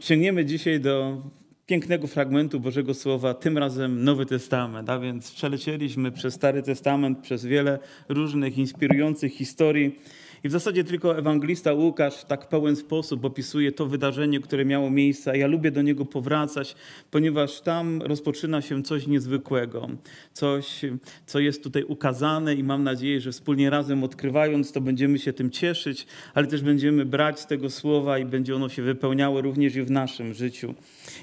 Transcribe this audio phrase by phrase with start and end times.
[0.00, 1.22] Sięgniemy dzisiaj do
[1.66, 7.44] pięknego fragmentu Bożego Słowa, tym razem Nowy Testament, a więc przelecieliśmy przez Stary Testament, przez
[7.44, 9.98] wiele różnych inspirujących historii.
[10.44, 14.90] I w zasadzie tylko ewangelista Łukasz w tak pełen sposób opisuje to wydarzenie, które miało
[14.90, 15.38] miejsce.
[15.38, 16.74] Ja lubię do niego powracać,
[17.10, 19.88] ponieważ tam rozpoczyna się coś niezwykłego,
[20.32, 20.80] coś,
[21.26, 25.50] co jest tutaj ukazane i mam nadzieję, że wspólnie razem odkrywając to będziemy się tym
[25.50, 29.82] cieszyć, ale też będziemy brać z tego słowa i będzie ono się wypełniało również i
[29.82, 30.74] w naszym życiu.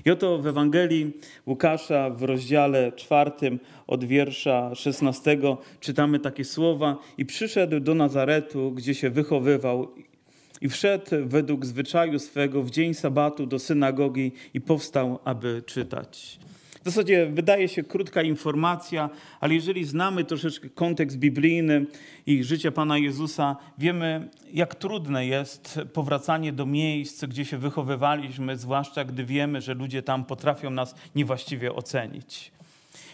[0.06, 1.12] I oto w Ewangelii
[1.46, 5.38] Łukasza w rozdziale czwartym od wiersza 16
[5.80, 9.88] czytamy takie słowa i przyszedł do Nazaretu, gdzie się wychowywał
[10.62, 16.40] i wszedł według zwyczaju swego w dzień sabatu do synagogi i powstał, aby czytać.
[16.82, 19.10] W zasadzie wydaje się krótka informacja,
[19.40, 21.86] ale jeżeli znamy troszeczkę kontekst biblijny
[22.26, 29.06] i życia Pana Jezusa, wiemy, jak trudne jest powracanie do miejsc, gdzie się wychowywaliśmy, zwłaszcza
[29.06, 32.57] gdy wiemy, że ludzie tam potrafią nas niewłaściwie ocenić.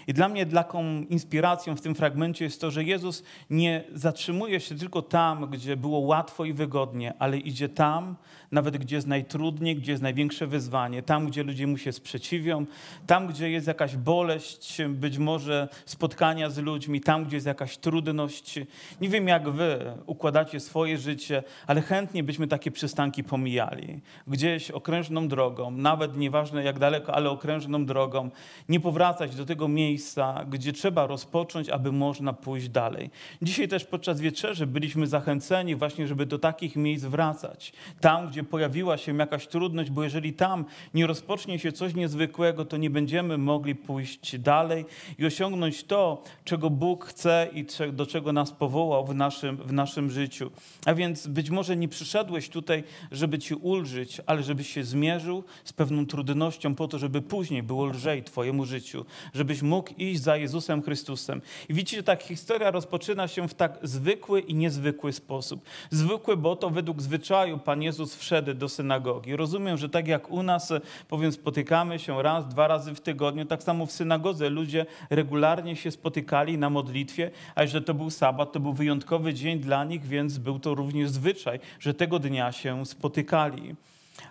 [0.08, 4.76] I dla mnie taką inspiracją w tym fragmencie jest to, że Jezus nie zatrzymuje się
[4.76, 8.16] tylko tam, gdzie było łatwo i wygodnie, ale idzie tam,
[8.54, 12.66] nawet gdzie jest najtrudniej, gdzie jest największe wyzwanie, tam, gdzie ludzie mu się sprzeciwią,
[13.08, 18.60] tam, gdzie jest jakaś boleść, być może spotkania z ludźmi, tam, gdzie jest jakaś trudność.
[19.02, 24.02] Nie wiem, jak wy układacie swoje życie, ale chętnie byśmy takie przystanki pomijali.
[24.28, 28.30] Gdzieś okrężną drogą, nawet nieważne jak daleko, ale okrężną drogą,
[28.70, 33.10] nie powracać do tego miejsca, gdzie trzeba rozpocząć, aby można pójść dalej.
[33.42, 37.74] Dzisiaj też podczas wieczerzy byliśmy zachęceni właśnie, żeby do takich miejsc wracać.
[38.02, 42.78] Tam, gdzie pojawiła się jakaś trudność, bo jeżeli tam nie rozpocznie się coś niezwykłego, to
[42.78, 44.86] nie będziemy mogli pójść dalej
[45.20, 50.10] i osiągnąć to, czego Bóg chce i do czego nas powołał w naszym, w naszym
[50.10, 50.52] życiu.
[50.86, 55.74] A więc być może nie przyszedłeś tutaj, żeby ci ulżyć, ale żebyś się zmierzył z
[55.74, 60.82] pewną trudnością po to, żeby później było lżej twojemu życiu, żebyś mógł iść za Jezusem
[60.82, 61.42] Chrystusem.
[61.70, 65.66] I widzicie, ta historia rozpoczyna się w tak zwykły i niezwykły sposób.
[65.90, 69.36] Zwykły, bo to według zwyczaju Pan Jezus wszedł wszedł do synagogi.
[69.36, 70.74] Rozumiem, że tak jak u nas,
[71.08, 75.92] powiem, spotykamy się raz, dwa razy w tygodniu, tak samo w synagodze ludzie regularnie się
[75.92, 80.38] spotykali na modlitwie, a że to był sabat, to był wyjątkowy dzień dla nich, więc
[80.38, 83.76] był to również zwyczaj, że tego dnia się spotykali.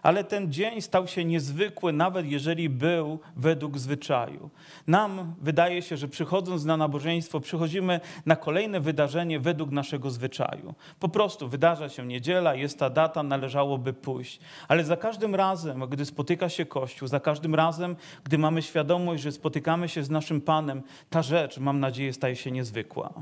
[0.02, 4.50] Ale ten dzień stał się niezwykły, nawet jeżeli był według zwyczaju.
[4.86, 10.74] Nam wydaje się, że przychodząc na nabożeństwo, przychodzimy na kolejne wydarzenie według naszego zwyczaju.
[11.00, 14.40] Po prostu wydarza się niedziela, jest ta data, należałoby pójść.
[14.68, 19.32] Ale za każdym razem, gdy spotyka się Kościół, za każdym razem, gdy mamy świadomość, że
[19.32, 23.12] spotykamy się z naszym Panem, ta rzecz, mam nadzieję, staje się niezwykła.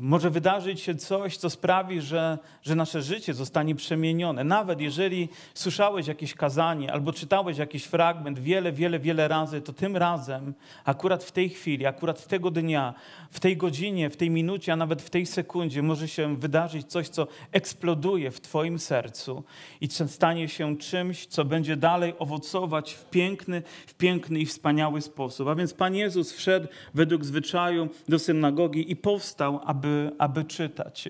[0.00, 4.44] Może wydarzyć się coś, co sprawi, że, że nasze życie zostanie przemienione.
[4.44, 9.96] Nawet jeżeli słyszałeś jakieś kazanie albo czytałeś jakiś fragment wiele, wiele, wiele razy, to tym
[9.96, 10.54] razem,
[10.84, 12.94] akurat w tej chwili, akurat tego dnia,
[13.30, 17.08] w tej godzinie, w tej minucie, a nawet w tej sekundzie może się wydarzyć coś,
[17.08, 19.44] co eksploduje w Twoim sercu
[19.80, 25.48] i stanie się czymś, co będzie dalej owocować w piękny, w piękny i wspaniały sposób.
[25.48, 31.08] A więc Pan Jezus wszedł według zwyczaju do synagogi i powstał, aby aby, aby czytać.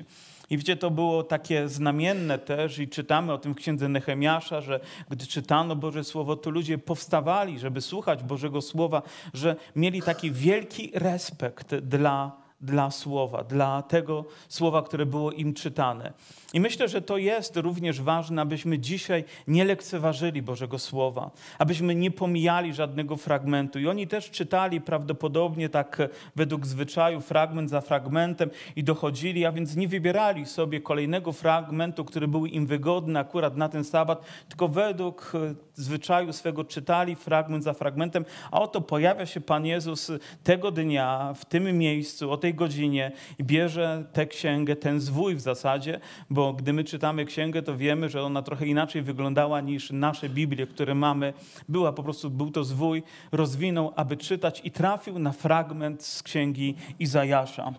[0.51, 4.81] I widzicie, to było takie znamienne też i czytamy o tym w księdze Nehemiasza, że
[5.11, 9.03] gdy czytano Boże Słowo, to ludzie powstawali, żeby słuchać Bożego Słowa,
[9.35, 16.13] że mieli taki wielki respekt dla dla słowa, dla tego słowa, które było im czytane.
[16.53, 22.11] I myślę, że to jest również ważne, abyśmy dzisiaj nie lekceważyli Bożego Słowa, abyśmy nie
[22.11, 23.79] pomijali żadnego fragmentu.
[23.79, 25.99] I oni też czytali prawdopodobnie tak
[26.37, 32.29] według zwyczaju, fragment za fragmentem i dochodzili, a więc nie wybierali sobie kolejnego fragmentu, który
[32.29, 35.33] był im wygodny akurat na ten sabat, tylko według
[35.75, 40.13] zwyczaju swego czytali fragment za fragmentem, a oto pojawia się Pan Jezus
[40.45, 45.41] tego dnia w tym miejscu, o tej godzinie i bierze tę księgę, ten zwój w
[45.41, 46.01] zasadzie,
[46.31, 50.67] bo gdy my czytamy księgę, to wiemy, że ona trochę inaczej wyglądała niż nasze Biblie,
[50.67, 51.33] które mamy.
[51.69, 53.03] Była po prostu, był to zwój,
[53.33, 57.73] rozwinął, aby czytać i trafił na fragment z księgi Izajasza.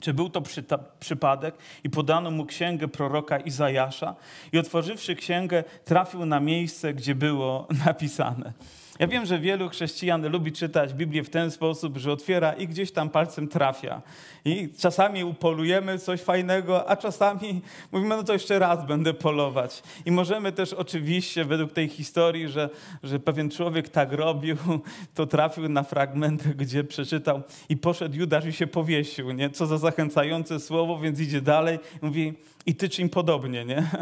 [0.00, 1.54] Czy był to przy, ta, przypadek
[1.84, 4.14] i podano mu księgę proroka Izajasza
[4.52, 8.52] i otworzywszy księgę trafił na miejsce, gdzie było napisane.
[8.98, 12.92] Ja wiem, że wielu chrześcijan lubi czytać Biblię w ten sposób, że otwiera i gdzieś
[12.92, 14.02] tam palcem trafia.
[14.44, 17.62] I czasami upolujemy coś fajnego, a czasami
[17.92, 19.82] mówimy, no to jeszcze raz będę polować.
[20.06, 22.70] I możemy też oczywiście, według tej historii, że,
[23.02, 24.56] że pewien człowiek tak robił,
[25.14, 29.32] to trafił na fragment, gdzie przeczytał i poszedł Judasz i się powiesił.
[29.32, 29.50] Nie?
[29.50, 31.78] Co za zachęcające słowo, więc idzie dalej.
[32.02, 32.34] Mówi,
[32.66, 33.82] i ty czym podobnie, nie?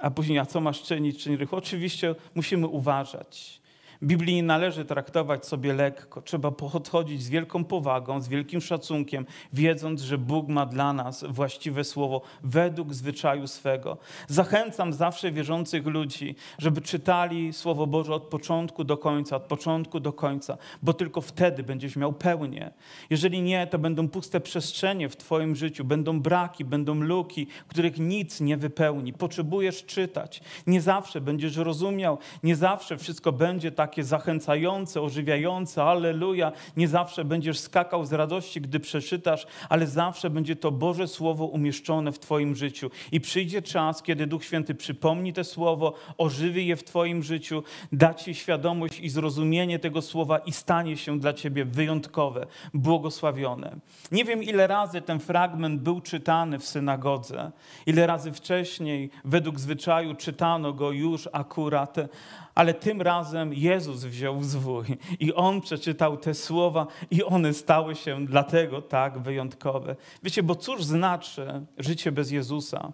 [0.00, 1.58] A później, a co masz czynić, czyń rychło?
[1.58, 3.60] Oczywiście musimy uważać.
[4.02, 6.22] Biblii nie należy traktować sobie lekko.
[6.22, 11.84] Trzeba podchodzić z wielką powagą, z wielkim szacunkiem, wiedząc, że Bóg ma dla nas właściwe
[11.84, 13.98] słowo według zwyczaju swego.
[14.28, 20.12] Zachęcam zawsze wierzących ludzi, żeby czytali Słowo Boże od początku do końca, od początku do
[20.12, 22.70] końca, bo tylko wtedy będziesz miał pełnię.
[23.10, 28.40] Jeżeli nie, to będą puste przestrzenie w Twoim życiu, będą braki, będą luki, których nic
[28.40, 29.12] nie wypełni.
[29.12, 30.40] Potrzebujesz czytać.
[30.66, 36.52] Nie zawsze będziesz rozumiał, nie zawsze wszystko będzie tak takie zachęcające, ożywiające, alleluja.
[36.76, 42.12] Nie zawsze będziesz skakał z radości, gdy przeczytasz, ale zawsze będzie to Boże Słowo umieszczone
[42.12, 42.90] w Twoim życiu.
[43.12, 47.62] I przyjdzie czas, kiedy Duch Święty przypomni to Słowo, ożywi je w Twoim życiu,
[47.92, 53.76] da Ci świadomość i zrozumienie tego Słowa i stanie się dla Ciebie wyjątkowe, błogosławione.
[54.12, 57.52] Nie wiem, ile razy ten fragment był czytany w synagodze,
[57.86, 61.96] ile razy wcześniej, według zwyczaju, czytano go już akurat,
[62.56, 64.84] ale tym razem Jezus wziął zwój
[65.20, 69.96] i On przeczytał te słowa i one stały się dlatego tak wyjątkowe.
[70.22, 72.92] Wiecie, bo cóż znaczy życie bez Jezusa?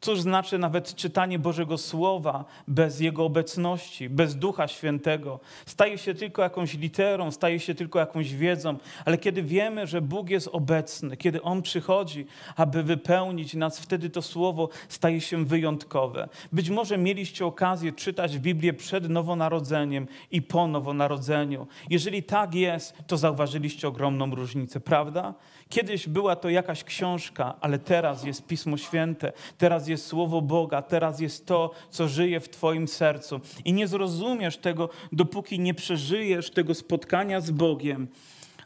[0.00, 5.40] Cóż znaczy nawet czytanie Bożego Słowa bez Jego obecności, bez Ducha Świętego?
[5.66, 10.30] Staje się tylko jakąś literą, staje się tylko jakąś wiedzą, ale kiedy wiemy, że Bóg
[10.30, 12.26] jest obecny, kiedy On przychodzi,
[12.56, 16.28] aby wypełnić nas, wtedy to Słowo staje się wyjątkowe.
[16.52, 21.66] Być może mieliście okazję czytać Biblię przed nowonarodzeniem i po nowonarodzeniu.
[21.90, 25.34] Jeżeli tak jest, to zauważyliście ogromną różnicę, prawda?
[25.70, 31.20] Kiedyś była to jakaś książka, ale teraz jest Pismo Święte, teraz jest Słowo Boga, teraz
[31.20, 33.40] jest to, co żyje w Twoim sercu.
[33.64, 38.08] I nie zrozumiesz tego, dopóki nie przeżyjesz tego spotkania z Bogiem,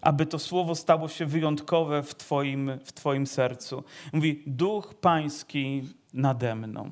[0.01, 3.85] aby to Słowo stało się wyjątkowe w Twoim, w twoim sercu.
[4.13, 6.91] Mówi, Duch Pański nade mną.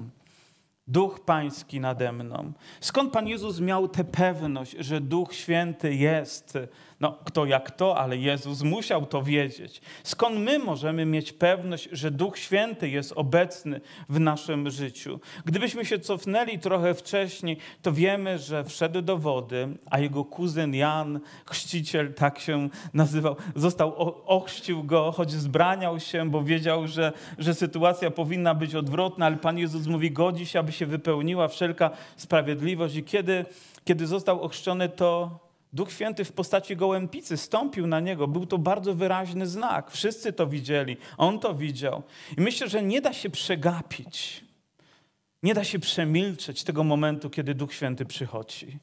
[0.87, 2.53] Duch Pański nade mną.
[2.81, 6.59] Skąd Pan Jezus miał tę pewność, że Duch Święty jest
[7.03, 9.81] no, kto jak to, ale Jezus musiał to wiedzieć.
[10.03, 15.21] Skąd my możemy mieć pewność, że Duch Święty jest obecny w naszym życiu?
[15.45, 21.21] Gdybyśmy się cofnęli trochę wcześniej, to wiemy, że wszedł do wody, a jego kuzyn Jan,
[21.47, 23.95] chrzciciel, tak się nazywał, został,
[24.27, 29.59] ochrzcił go, choć zbraniał się, bo wiedział, że, że sytuacja powinna być odwrotna, ale Pan
[29.59, 32.97] Jezus mówi, godzi się, aby się wypełniła wszelka sprawiedliwość.
[32.97, 33.45] I kiedy,
[33.85, 35.39] kiedy został ochrzczony, to
[35.73, 38.29] Duch Święty w postaci gołębicy stąpił na niego.
[38.29, 39.91] Był to bardzo wyraźny znak.
[39.91, 40.97] Wszyscy to widzieli.
[41.17, 42.03] On to widział.
[42.39, 44.45] I myślę, że nie da się przegapić,
[45.43, 48.79] nie da się przemilczeć tego momentu, kiedy Duch Święty przychodzi.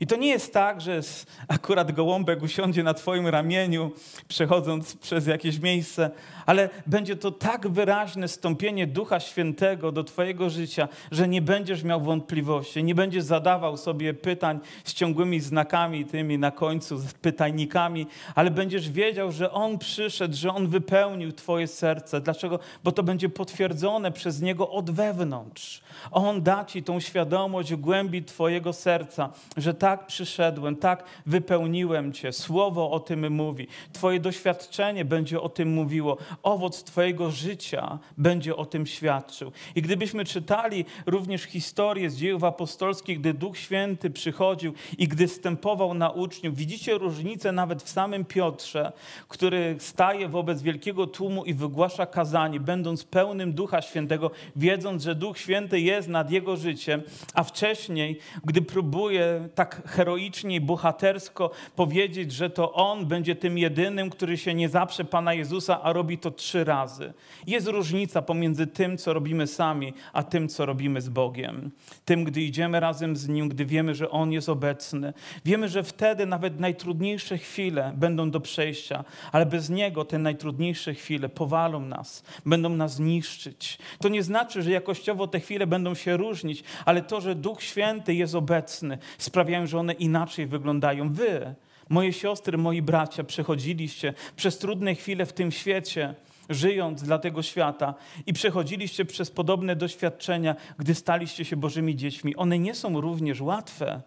[0.00, 1.00] I to nie jest tak, że
[1.48, 3.92] akurat gołąbek usiądzie na Twoim ramieniu,
[4.28, 6.10] przechodząc przez jakieś miejsce,
[6.46, 12.00] ale będzie to tak wyraźne stąpienie Ducha Świętego do Twojego życia, że nie będziesz miał
[12.00, 18.50] wątpliwości, nie będziesz zadawał sobie pytań z ciągłymi znakami tymi na końcu, z pytajnikami, ale
[18.50, 22.20] będziesz wiedział, że On przyszedł, że On wypełnił Twoje serce.
[22.20, 22.58] Dlaczego?
[22.84, 25.82] Bo to będzie potwierdzone przez Niego od wewnątrz.
[26.10, 32.32] On da Ci tą świadomość w głębi Twojego serca, że tak przyszedłem, tak wypełniłem Cię.
[32.32, 33.66] Słowo o tym mówi.
[33.92, 39.52] Twoje doświadczenie będzie o tym mówiło owoc Twojego życia będzie o tym świadczył.
[39.74, 45.94] I gdybyśmy czytali również historię z dziejów apostolskich, gdy Duch Święty przychodził i gdy stępował
[45.94, 48.92] na uczniów, widzicie różnicę nawet w samym Piotrze,
[49.28, 55.38] który staje wobec wielkiego tłumu i wygłasza kazanie, będąc pełnym Ducha Świętego, wiedząc, że Duch
[55.38, 57.02] Święty jest nad jego życiem,
[57.34, 64.10] a wcześniej, gdy próbuje tak heroicznie i bohatersko powiedzieć, że to on będzie tym jedynym,
[64.10, 67.12] który się nie zaprze Pana Jezusa, a robi to trzy razy.
[67.46, 71.70] Jest różnica pomiędzy tym, co robimy sami, a tym, co robimy z Bogiem.
[72.04, 75.12] Tym, gdy idziemy razem z Nim, gdy wiemy, że On jest obecny.
[75.44, 81.28] Wiemy, że wtedy nawet najtrudniejsze chwile będą do przejścia, ale bez Niego te najtrudniejsze chwile
[81.28, 83.78] powalą nas, będą nas niszczyć.
[84.00, 88.14] To nie znaczy, że jakościowo te chwile będą się różnić, ale to, że Duch Święty
[88.14, 91.12] jest obecny, sprawiają, że one inaczej wyglądają.
[91.12, 91.54] Wy,
[91.88, 96.14] Moje siostry, moi bracia, przechodziliście przez trudne chwile w tym świecie,
[96.48, 97.94] żyjąc dla tego świata
[98.26, 102.36] i przechodziliście przez podobne doświadczenia, gdy staliście się Bożymi dziećmi.
[102.36, 104.02] One nie są również łatwe,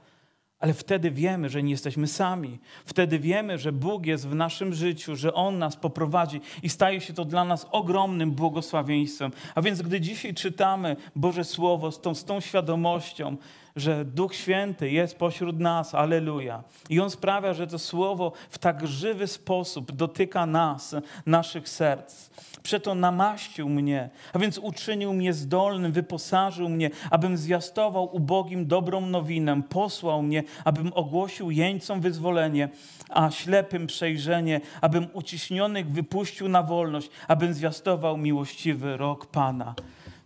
[0.59, 2.59] ale wtedy wiemy, że nie jesteśmy sami.
[2.85, 7.13] Wtedy wiemy, że Bóg jest w naszym życiu, że On nas poprowadzi i staje się
[7.13, 9.31] to dla nas ogromnym błogosławieństwem.
[9.55, 13.37] A więc, gdy dzisiaj czytamy Boże Słowo z tą, z tą świadomością,
[13.75, 16.63] że Duch Święty jest pośród nas, aleluja.
[16.89, 22.29] I On sprawia, że to słowo w tak żywy sposób dotyka nas, naszych serc.
[22.63, 29.61] Przeto namaścił mnie, a więc uczynił mnie zdolnym, wyposażył mnie, abym zwiastował ubogim dobrą nowinę,
[29.69, 32.69] posłał mnie, abym ogłosił jeńcom wyzwolenie,
[33.09, 39.75] a ślepym przejrzenie, abym uciśnionych wypuścił na wolność, abym zwiastował miłościwy rok Pana.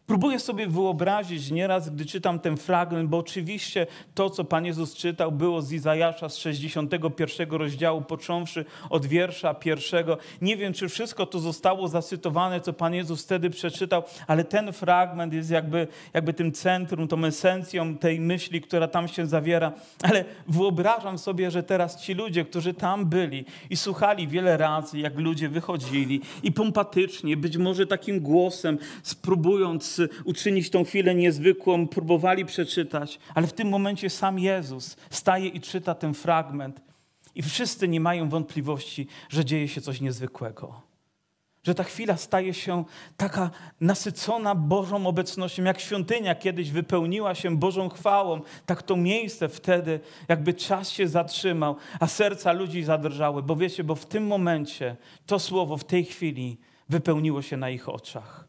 [0.07, 5.31] Próbuję sobie wyobrazić nieraz, gdy czytam ten fragment, bo oczywiście to, co Pan Jezus czytał,
[5.31, 10.17] było z Izajasza z 61 rozdziału, począwszy od wiersza pierwszego.
[10.41, 15.33] Nie wiem, czy wszystko to zostało zacytowane, co Pan Jezus wtedy przeczytał, ale ten fragment
[15.33, 19.71] jest jakby, jakby tym centrum, tą esencją tej myśli, która tam się zawiera.
[20.03, 25.19] Ale wyobrażam sobie, że teraz ci ludzie, którzy tam byli i słuchali wiele razy, jak
[25.19, 33.19] ludzie wychodzili i pompatycznie, być może takim głosem, spróbując uczynić tą chwilę niezwykłą, próbowali przeczytać,
[33.35, 36.81] ale w tym momencie sam Jezus staje i czyta ten fragment
[37.35, 40.81] i wszyscy nie mają wątpliwości, że dzieje się coś niezwykłego.
[41.63, 42.83] Że ta chwila staje się
[43.17, 43.49] taka
[43.81, 50.53] nasycona Bożą obecnością, jak świątynia kiedyś wypełniła się Bożą chwałą, tak to miejsce wtedy, jakby
[50.53, 53.43] czas się zatrzymał, a serca ludzi zadrżały.
[53.43, 56.57] Bo wiecie, bo w tym momencie to słowo w tej chwili
[56.89, 58.44] wypełniło się na ich oczach.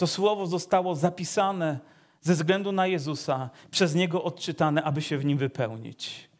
[0.00, 1.78] To słowo zostało zapisane
[2.20, 6.30] ze względu na Jezusa, przez Niego odczytane, aby się w nim wypełnić.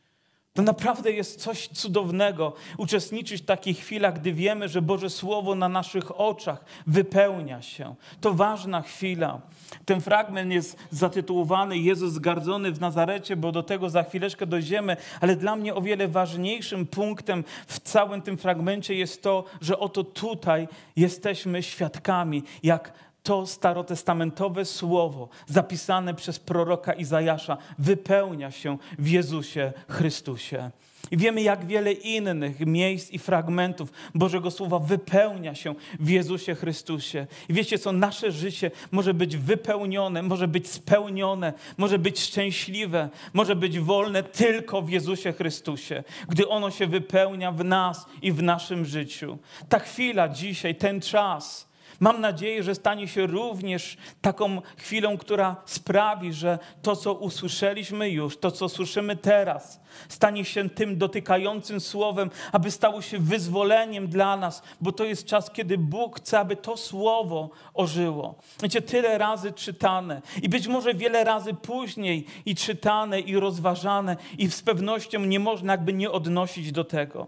[0.53, 5.69] To naprawdę jest coś cudownego uczestniczyć w takich chwilach, gdy wiemy, że Boże Słowo na
[5.69, 7.95] naszych oczach wypełnia się.
[8.21, 9.41] To ważna chwila.
[9.85, 15.37] Ten fragment jest zatytułowany Jezus zgardzony w Nazarecie, bo do tego za chwileczkę dojdziemy, ale
[15.37, 20.69] dla mnie o wiele ważniejszym punktem w całym tym fragmencie jest to, że oto tutaj
[20.97, 30.71] jesteśmy świadkami, jak to starotestamentowe słowo zapisane przez proroka Izajasza wypełnia się w Jezusie Chrystusie.
[31.11, 37.27] I wiemy, jak wiele innych miejsc i fragmentów Bożego Słowa wypełnia się w Jezusie Chrystusie.
[37.49, 43.57] I wiecie co, nasze życie może być wypełnione, może być spełnione, może być szczęśliwe, może
[43.57, 48.85] być wolne tylko w Jezusie Chrystusie, gdy ono się wypełnia w nas i w naszym
[48.85, 49.39] życiu.
[49.69, 51.70] Ta chwila dzisiaj, ten czas
[52.01, 58.39] Mam nadzieję, że stanie się również taką chwilą, która sprawi, że to, co usłyszeliśmy już,
[58.39, 64.63] to, co słyszymy teraz, stanie się tym dotykającym słowem, aby stało się wyzwoleniem dla nas,
[64.81, 68.35] bo to jest czas, kiedy Bóg chce, aby to słowo ożyło.
[68.63, 74.51] Wiecie, tyle razy czytane i być może wiele razy później i czytane, i rozważane, i
[74.51, 77.27] z pewnością nie można jakby nie odnosić do tego.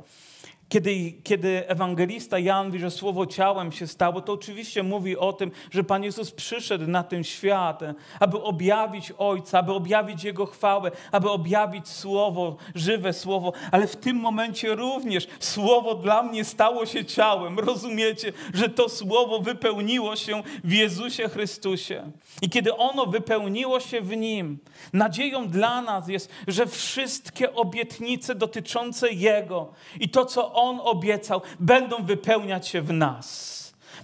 [0.72, 5.50] Kiedy, kiedy ewangelista Jan mówi, że słowo ciałem się stało, to oczywiście mówi o tym,
[5.70, 7.80] że Pan Jezus przyszedł na ten świat,
[8.20, 14.16] aby objawić Ojca, aby objawić Jego chwałę, aby objawić słowo, żywe słowo, ale w tym
[14.16, 17.58] momencie również słowo dla mnie stało się ciałem.
[17.58, 22.10] Rozumiecie, że to słowo wypełniło się w Jezusie Chrystusie.
[22.42, 24.58] I kiedy ono wypełniło się w Nim,
[24.92, 32.04] nadzieją dla nas jest, że wszystkie obietnice dotyczące Jego i to, co On obiecał, będą
[32.04, 33.52] wypełniać się w nas.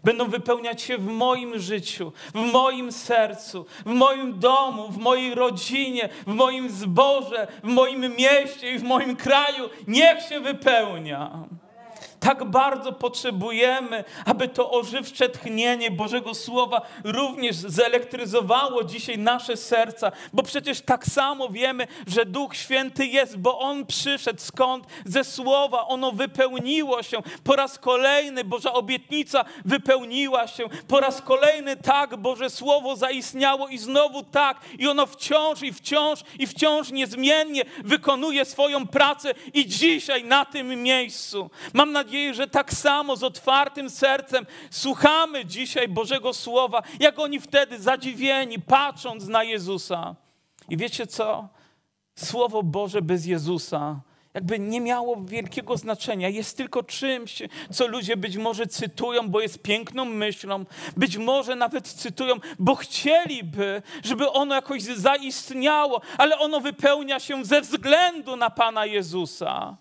[0.04, 6.08] Będą wypełniać się w moim życiu, w moim sercu, w moim domu, w mojej rodzinie,
[6.26, 9.68] w moim zborze, w moim mieście i w moim kraju.
[9.86, 11.30] Niech się wypełnia.
[12.20, 20.42] Tak bardzo potrzebujemy, aby to ożywcze tchnienie Bożego Słowa również zelektryzowało dzisiaj nasze serca, bo
[20.42, 24.86] przecież tak samo wiemy, że Duch Święty jest, bo On przyszedł skąd?
[25.04, 27.18] Ze Słowa, ono wypełniło się.
[27.44, 30.64] Po raz kolejny Boża obietnica wypełniła się.
[30.88, 34.60] Po raz kolejny tak Boże Słowo zaistniało i znowu tak.
[34.78, 40.82] I ono wciąż i wciąż i wciąż niezmiennie wykonuje swoją pracę i dzisiaj na tym
[40.82, 41.50] miejscu.
[41.72, 47.40] Mam nadzieję, nadzieję, że tak samo z otwartym sercem słuchamy dzisiaj Bożego Słowa, jak oni
[47.40, 50.16] wtedy zadziwieni, patrząc na Jezusa.
[50.68, 51.48] I wiecie co?
[52.14, 54.00] Słowo Boże bez Jezusa
[54.34, 56.28] jakby nie miało wielkiego znaczenia.
[56.28, 60.64] Jest tylko czymś, co ludzie być może cytują, bo jest piękną myślą,
[60.96, 67.60] być może nawet cytują, bo chcieliby, żeby ono jakoś zaistniało, ale ono wypełnia się ze
[67.60, 69.76] względu na Pana Jezusa.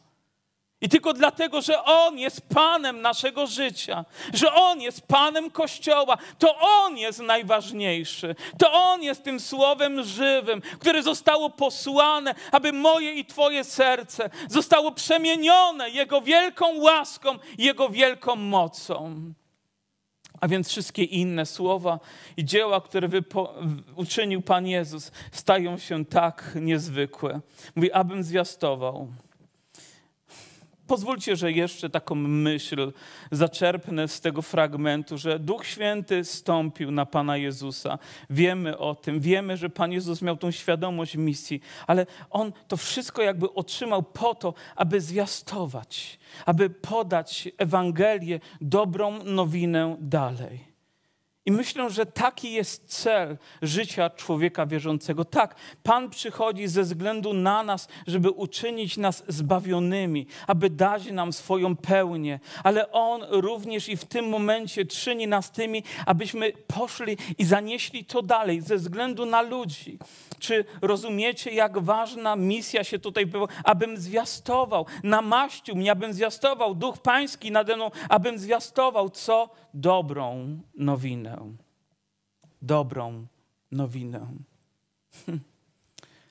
[0.82, 6.58] I tylko dlatego, że On jest Panem naszego życia, że On jest Panem Kościoła, to
[6.60, 8.36] On jest najważniejszy.
[8.60, 14.92] To On jest tym Słowem żywym, które zostało posłane, aby moje i Twoje serce zostało
[14.92, 19.16] przemienione Jego wielką łaską, Jego wielką mocą.
[20.42, 22.00] A więc wszystkie inne słowa
[22.38, 23.50] i dzieła, które wypo-
[23.96, 27.40] uczynił Pan Jezus, stają się tak niezwykłe.
[27.76, 29.08] Mówi, abym zwiastował.
[30.88, 32.92] Pozwólcie, że jeszcze taką myśl
[33.32, 38.00] zaczerpnę z tego fragmentu, że Duch Święty stąpił na Pana Jezusa.
[38.30, 43.22] Wiemy o tym, wiemy, że Pan Jezus miał tą świadomość misji, ale On to wszystko
[43.22, 50.67] jakby otrzymał po to, aby zwiastować, aby podać Ewangelię, dobrą nowinę dalej.
[51.48, 55.26] I myślę, że taki jest cel życia człowieka wierzącego.
[55.26, 61.76] Tak, Pan przychodzi ze względu na nas, żeby uczynić nas zbawionymi, aby dać nam swoją
[61.76, 68.06] pełnię, ale On również i w tym momencie czyni nas tymi, abyśmy poszli i zanieśli
[68.06, 70.00] to dalej ze względu na ludzi.
[70.40, 73.48] Czy rozumiecie, jak ważna misja się tutaj była?
[73.64, 79.50] Abym zwiastował, namaścił mnie, abym zwiastował Duch Pański nade mną, abym zwiastował co?
[79.74, 81.37] Dobrą nowinę.
[82.62, 83.28] Dobrą
[83.72, 84.28] nowinę.
[85.26, 85.40] Hm.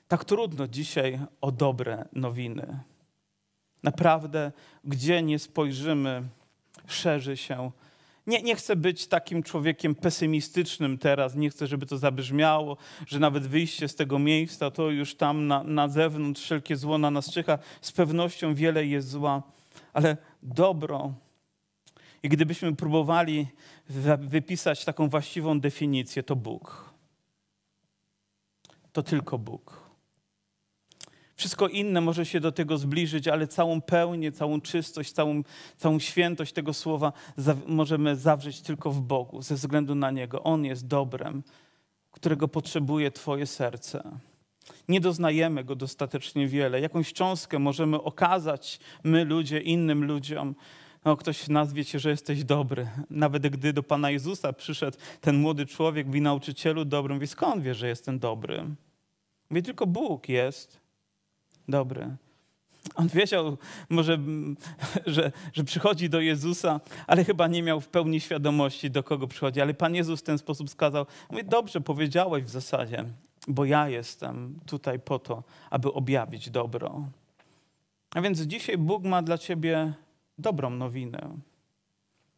[0.07, 2.79] Tak trudno dzisiaj o dobre nowiny.
[3.83, 4.51] Naprawdę,
[4.83, 6.23] gdzie nie spojrzymy,
[6.87, 7.71] szerzy się
[8.27, 13.47] nie, nie chcę być takim człowiekiem pesymistycznym teraz, nie chcę, żeby to zabrzmiało, że nawet
[13.47, 17.59] wyjście z tego miejsca, to już tam na, na zewnątrz wszelkie zło na nas czyha.
[17.81, 19.43] Z pewnością wiele jest zła,
[19.93, 21.13] ale dobro.
[22.23, 23.47] I gdybyśmy próbowali
[24.19, 26.93] wypisać taką właściwą definicję, to Bóg.
[28.91, 29.87] To tylko Bóg.
[31.35, 35.43] Wszystko inne może się do tego zbliżyć, ale całą pełnię, całą czystość, całą,
[35.77, 37.13] całą świętość tego słowa
[37.67, 40.43] możemy zawrzeć tylko w Bogu, ze względu na Niego.
[40.43, 41.43] On jest dobrem,
[42.11, 44.03] którego potrzebuje Twoje serce.
[44.87, 46.81] Nie doznajemy Go dostatecznie wiele.
[46.81, 50.55] Jakąś cząstkę możemy okazać my, ludzie, innym ludziom.
[51.05, 52.87] No, ktoś nazwie cię, że jesteś dobry.
[53.09, 57.75] Nawet gdy do Pana Jezusa przyszedł ten młody człowiek, mówi nauczycielu dobrym, mówi skąd wie,
[57.75, 58.63] że jestem dobry?
[59.49, 60.79] Mówi tylko Bóg jest
[61.67, 62.15] dobry.
[62.95, 63.57] On wiedział
[63.89, 64.19] może,
[65.05, 69.61] że, że przychodzi do Jezusa, ale chyba nie miał w pełni świadomości, do kogo przychodzi.
[69.61, 73.05] Ale Pan Jezus w ten sposób skazał, mówi, dobrze powiedziałeś w zasadzie,
[73.47, 77.05] bo ja jestem tutaj po to, aby objawić dobro.
[78.15, 79.93] A więc dzisiaj Bóg ma dla ciebie
[80.37, 81.37] dobrą nowinę.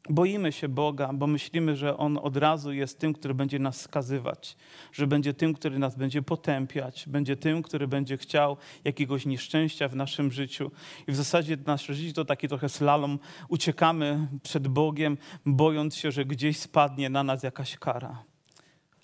[0.10, 4.58] Boimy się Boga, bo myślimy, że On od razu jest tym, który będzie nas skazywać,
[4.92, 9.96] że będzie tym, który nas będzie potępiać, będzie tym, który będzie chciał jakiegoś nieszczęścia w
[9.96, 10.72] naszym życiu.
[11.08, 13.20] I w zasadzie nasze życie to taki trochę slalom.
[13.50, 18.24] Uciekamy przed Bogiem, bojąc się, że gdzieś spadnie na nas jakaś kara.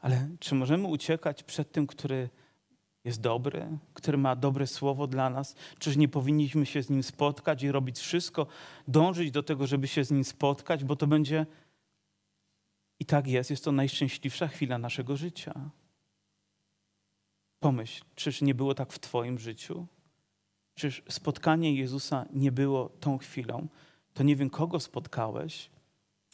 [0.02, 2.30] Ale czy możemy uciekać przed tym, który
[3.06, 5.56] jest dobry, który ma dobre słowo dla nas?
[5.80, 8.48] Czyż nie powinniśmy się z nim spotkać i robić wszystko,
[8.88, 11.46] dążyć do tego, żeby się z nim spotkać, bo to będzie.
[13.00, 15.70] I tak jest, jest to najszczęśliwsza chwila naszego życia.
[17.60, 19.88] Pomyśl, czyż nie było tak w Twoim życiu?
[20.76, 23.68] Czyż spotkanie Jezusa nie było tą chwilą?
[24.14, 25.70] To nie wiem, kogo spotkałeś,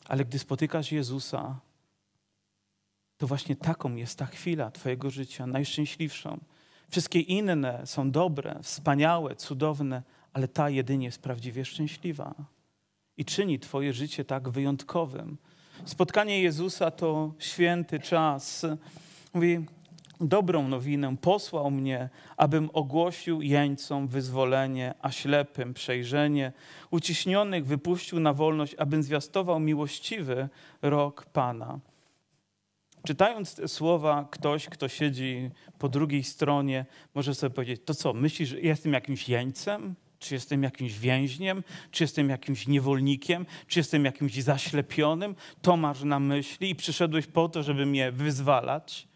[0.06, 1.60] ale gdy spotykasz Jezusa,
[3.18, 6.40] to właśnie taką jest ta chwila Twojego życia, najszczęśliwszą.
[6.92, 12.36] Wszystkie inne są dobre, wspaniałe, cudowne, ale ta jedynie jest prawdziwie szczęśliwa
[13.18, 15.38] i czyni Twoje życie tak wyjątkowym.
[15.86, 18.66] Spotkanie Jezusa to święty czas.
[19.34, 19.66] Mówi,
[20.22, 26.52] dobrą nowinę posłał mnie, abym ogłosił jeńcom wyzwolenie, a ślepym przejrzenie,
[26.90, 30.50] uciśnionych wypuścił na wolność, abym zwiastował miłościwy
[30.82, 31.80] rok Pana.
[33.04, 36.86] Czytając te słowa, ktoś, kto siedzi po drugiej stronie,
[37.16, 39.96] może sobie powiedzieć: To co, myślisz, że jestem jakimś jeńcem?
[40.20, 41.64] Czy jestem jakimś więźniem?
[41.92, 43.46] Czy jestem jakimś niewolnikiem?
[43.68, 45.36] Czy jestem jakimś zaślepionym?
[45.62, 49.08] To masz na myśli i przyszedłeś po to, żeby mnie wyzwalać?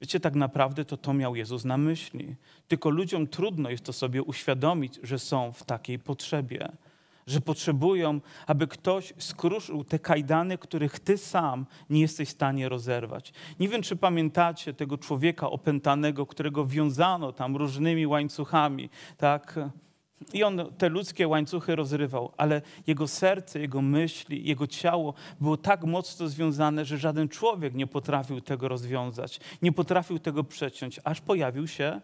[0.00, 2.36] Wiecie, tak naprawdę to to miał Jezus na myśli.
[2.68, 6.68] Tylko ludziom trudno jest to sobie uświadomić, że są w takiej potrzebie
[7.30, 13.32] że potrzebują, aby ktoś skruszył te kajdany, których ty sam nie jesteś w stanie rozerwać.
[13.60, 19.58] Nie wiem, czy pamiętacie tego człowieka opętanego, którego wiązano tam różnymi łańcuchami, tak?
[20.32, 25.84] I on te ludzkie łańcuchy rozrywał, ale jego serce, jego myśli, jego ciało było tak
[25.84, 31.66] mocno związane, że żaden człowiek nie potrafił tego rozwiązać, nie potrafił tego przeciąć, aż pojawił
[31.66, 32.00] się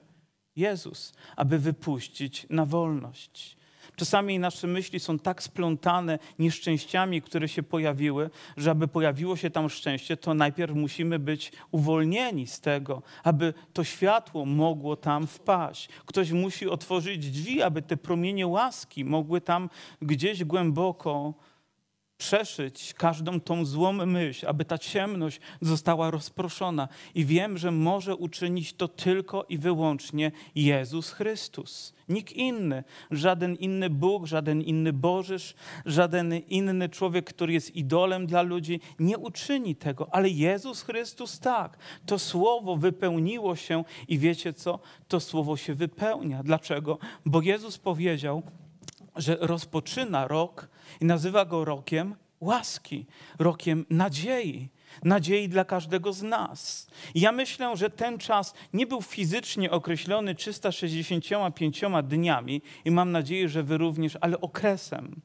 [0.57, 3.56] Jezus, aby wypuścić na wolność.
[3.97, 9.69] Czasami nasze myśli są tak splątane nieszczęściami, które się pojawiły, że aby pojawiło się tam
[9.69, 15.89] szczęście, to najpierw musimy być uwolnieni z tego, aby to światło mogło tam wpaść.
[16.07, 19.71] Ktoś musi otworzyć drzwi, aby te promienie łaski mogły tam
[20.03, 21.35] gdzieś głęboko
[22.19, 26.89] przeszyć każdą tą złą myśl, aby ta ciemność została rozproszona.
[27.15, 31.95] I wiem, że może uczynić to tylko i wyłącznie Jezus Chrystus.
[32.09, 35.55] Nikt inny, żaden inny Bóg, żaden inny Bożysz,
[35.87, 41.79] żaden inny człowiek, który jest idolem dla ludzi, nie uczyni tego, ale Jezus Chrystus tak.
[42.07, 44.79] To słowo wypełniło się i wiecie co?
[45.09, 46.43] To słowo się wypełnia.
[46.43, 46.99] Dlaczego?
[47.25, 48.43] Bo Jezus powiedział,
[49.17, 50.69] że rozpoczyna rok
[51.01, 53.07] i nazywa go rokiem łaski,
[53.39, 54.69] rokiem nadziei.
[55.05, 56.87] Nadziei dla każdego z nas.
[57.15, 63.63] Ja myślę, że ten czas nie był fizycznie określony 365 dniami, i mam nadzieję, że
[63.63, 65.21] wy również, ale okresem,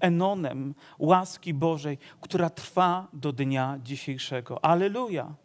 [0.00, 4.64] enonem łaski Bożej, która trwa do dnia dzisiejszego.
[4.64, 5.43] Aleluja!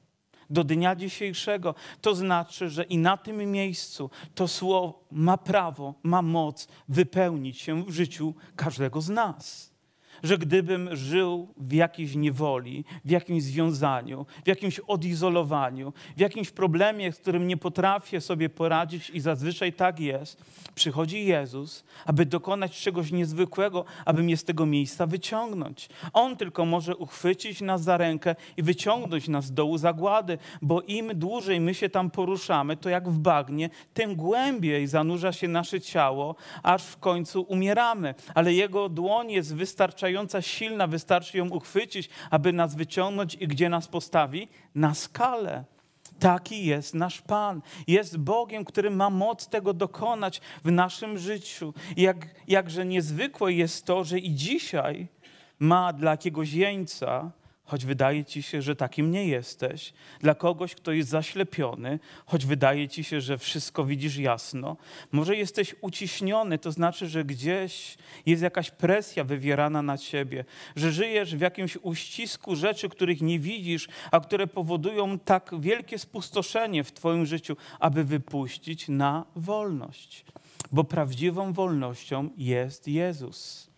[0.50, 1.76] Do dnia dzisiejszego.
[2.02, 7.84] To znaczy, że i na tym miejscu to słowo ma prawo, ma moc wypełnić się
[7.84, 9.72] w życiu każdego z nas.
[10.24, 17.12] Że gdybym żył w jakiejś niewoli, w jakimś związaniu, w jakimś odizolowaniu, w jakimś problemie,
[17.12, 20.44] z którym nie potrafię sobie poradzić, i zazwyczaj tak jest,
[20.76, 25.90] przychodzi Jezus, aby dokonać czegoś niezwykłego, aby mnie z tego miejsca wyciągnąć.
[26.14, 31.12] On tylko może uchwycić nas za rękę i wyciągnąć nas z dołu zagłady, bo im
[31.16, 36.36] dłużej my się tam poruszamy, to jak w bagnie, tym głębiej zanurza się nasze ciało,
[36.64, 38.16] aż w końcu umieramy.
[38.36, 40.09] Ale Jego dłoń jest wystarczająca
[40.42, 44.48] silna, wystarczy ją uchwycić, aby nas wyciągnąć i gdzie nas postawi?
[44.76, 45.64] Na skalę.
[46.20, 47.62] Taki jest nasz Pan.
[47.88, 51.74] Jest Bogiem, który ma moc tego dokonać w naszym życiu.
[51.98, 55.08] Jak, jakże niezwykłe jest to, że i dzisiaj
[55.60, 57.32] ma dla jakiegoś jeńca
[57.70, 62.88] choć wydaje ci się, że takim nie jesteś, dla kogoś, kto jest zaślepiony, choć wydaje
[62.88, 64.78] ci się, że wszystko widzisz jasno,
[65.12, 71.36] może jesteś uciśniony, to znaczy, że gdzieś jest jakaś presja wywierana na ciebie, że żyjesz
[71.36, 77.26] w jakimś uścisku rzeczy, których nie widzisz, a które powodują tak wielkie spustoszenie w twoim
[77.26, 80.26] życiu, aby wypuścić na wolność.
[80.72, 83.69] Bo prawdziwą wolnością jest Jezus.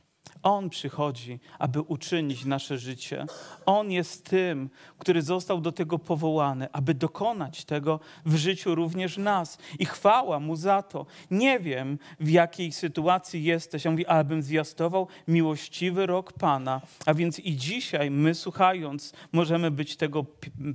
[0.43, 3.25] On przychodzi, aby uczynić nasze życie.
[3.65, 9.57] On jest tym, który został do tego powołany, aby dokonać tego w życiu również nas.
[9.79, 11.05] I chwała Mu za to.
[11.31, 13.85] Nie wiem, w jakiej sytuacji jesteś.
[13.85, 16.81] On mówi, abym zwiastował miłościwy rok Pana.
[17.05, 20.25] A więc i dzisiaj my, słuchając, możemy być tego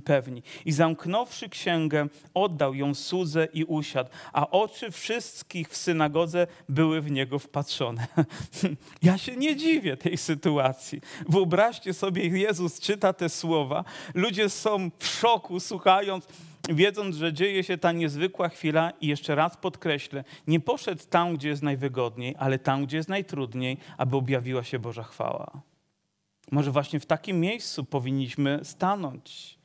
[0.05, 0.43] pewni.
[0.65, 7.11] I zamknąwszy księgę, oddał ją słudze i usiadł, a oczy wszystkich w synagodze były w
[7.11, 8.07] niego wpatrzone.
[9.03, 11.01] ja się nie dziwię tej sytuacji.
[11.29, 16.27] Wyobraźcie sobie, Jezus czyta te słowa, ludzie są w szoku, słuchając,
[16.69, 21.49] wiedząc, że dzieje się ta niezwykła chwila i jeszcze raz podkreślę, nie poszedł tam, gdzie
[21.49, 25.61] jest najwygodniej, ale tam, gdzie jest najtrudniej, aby objawiła się Boża chwała.
[26.51, 29.56] Może właśnie w takim miejscu powinniśmy stanąć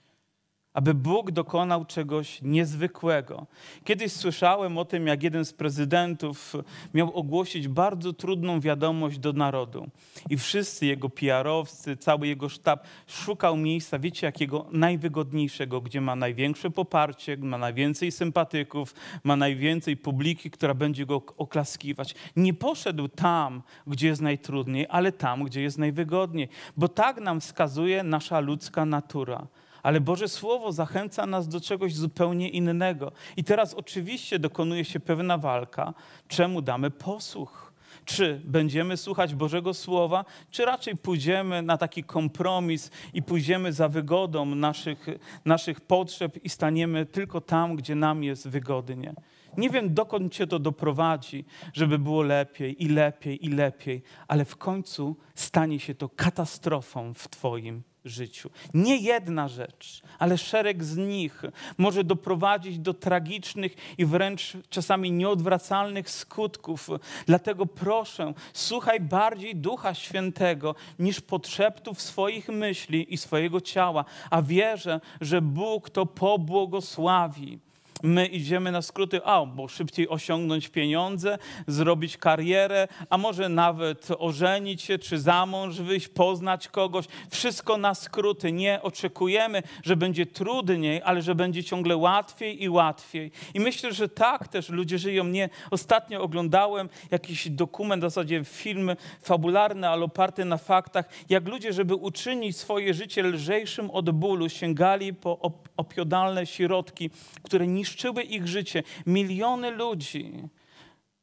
[0.75, 3.47] aby Bóg dokonał czegoś niezwykłego.
[3.85, 6.57] Kiedyś słyszałem o tym, jak jeden z prezydentów
[6.95, 9.89] miał ogłosić bardzo trudną wiadomość do narodu.
[10.31, 16.71] I wszyscy jego PR-owcy, cały jego sztab szukał miejsca, wiecie, jakiego najwygodniejszego, gdzie ma największe
[16.71, 22.15] poparcie, ma najwięcej sympatyków, ma najwięcej publiki, która będzie go oklaskiwać.
[22.37, 28.03] Nie poszedł tam, gdzie jest najtrudniej, ale tam, gdzie jest najwygodniej, bo tak nam wskazuje
[28.03, 29.47] nasza ludzka natura
[29.83, 33.13] ale Boże Słowo zachęca nas do czegoś zupełnie innego.
[33.37, 35.95] I teraz oczywiście dokonuje się pewna walka,
[36.29, 37.73] czemu damy posłuch.
[38.05, 44.45] Czy będziemy słuchać Bożego Słowa, czy raczej pójdziemy na taki kompromis i pójdziemy za wygodą
[44.45, 45.07] naszych,
[45.45, 49.15] naszych potrzeb i staniemy tylko tam, gdzie nam jest wygodnie.
[49.57, 54.57] Nie wiem, dokąd cię to doprowadzi, żeby było lepiej i lepiej i lepiej, ale w
[54.57, 58.51] końcu stanie się to katastrofą w Twoim życiu.
[58.75, 61.43] Nie jedna rzecz, ale szereg z nich
[61.79, 66.89] może doprowadzić do tragicznych i wręcz czasami nieodwracalnych skutków.
[67.27, 75.01] Dlatego proszę, słuchaj bardziej Ducha Świętego niż podszeptów swoich myśli i swojego ciała, a wierzę,
[75.21, 77.59] że Bóg to pobłogosławi
[78.03, 84.83] my idziemy na skróty, a bo szybciej osiągnąć pieniądze, zrobić karierę, a może nawet ożenić
[84.83, 87.05] się, czy za mąż wyjść, poznać kogoś.
[87.31, 88.53] Wszystko na skróty.
[88.53, 93.31] Nie oczekujemy, że będzie trudniej, ale że będzie ciągle łatwiej i łatwiej.
[93.55, 95.25] I myślę, że tak też ludzie żyją.
[95.25, 98.91] Nie, ostatnio oglądałem jakiś dokument, w zasadzie film
[99.23, 105.15] fabularny, ale oparty na faktach, jak ludzie, żeby uczynić swoje życie lżejszym od bólu, sięgali
[105.15, 105.41] po
[105.77, 107.11] opiodalne środki,
[107.43, 108.83] które niszczą niszczyły ich życie.
[109.07, 110.33] Miliony ludzi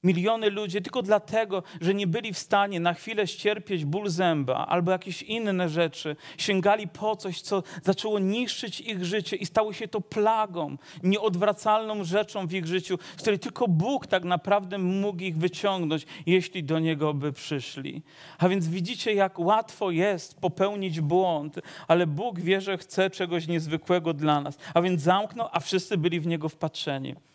[0.04, 4.92] Miliony ludzi tylko dlatego, że nie byli w stanie na chwilę ścierpieć ból zęba albo
[4.92, 10.02] jakieś inne rzeczy, sięgali po coś, co zaczęło niszczyć ich życie i stało się to
[10.02, 16.06] plagą, nieodwracalną rzeczą w ich życiu, z której tylko Bóg tak naprawdę mógł ich wyciągnąć,
[16.26, 18.02] jeśli do Niego by przyszli.
[18.38, 24.14] A więc widzicie, jak łatwo jest popełnić błąd, ale Bóg wie, że chce czegoś niezwykłego
[24.14, 24.58] dla nas.
[24.74, 27.29] A więc zamknął, a wszyscy byli w Niego wpatrzeni.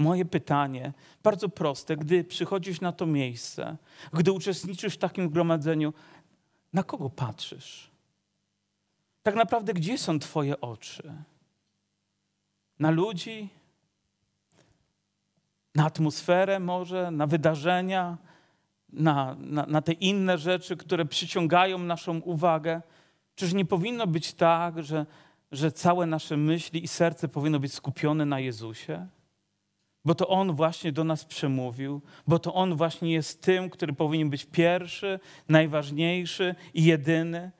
[0.00, 3.76] Moje pytanie, bardzo proste, gdy przychodzisz na to miejsce,
[4.12, 5.92] gdy uczestniczysz w takim gromadzeniu,
[6.72, 7.90] na kogo patrzysz?
[9.22, 11.12] Tak naprawdę, gdzie są Twoje oczy?
[12.78, 13.48] Na ludzi?
[15.74, 17.10] Na atmosferę może?
[17.10, 18.18] Na wydarzenia?
[18.92, 22.82] Na, na, na te inne rzeczy, które przyciągają naszą uwagę?
[23.34, 25.06] Czyż nie powinno być tak, że,
[25.52, 29.06] że całe nasze myśli i serce powinno być skupione na Jezusie?
[30.04, 34.30] Bo to On właśnie do nas przemówił, bo to On właśnie jest tym, który powinien
[34.30, 37.50] być pierwszy, najważniejszy i jedyny.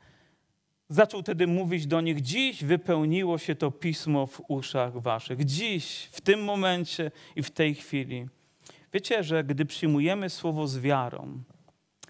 [0.88, 5.44] Zaczął wtedy mówić do nich: Dziś wypełniło się to pismo w uszach waszych.
[5.44, 8.26] Dziś, w tym momencie i w tej chwili.
[8.92, 11.42] Wiecie, że gdy przyjmujemy słowo z wiarą,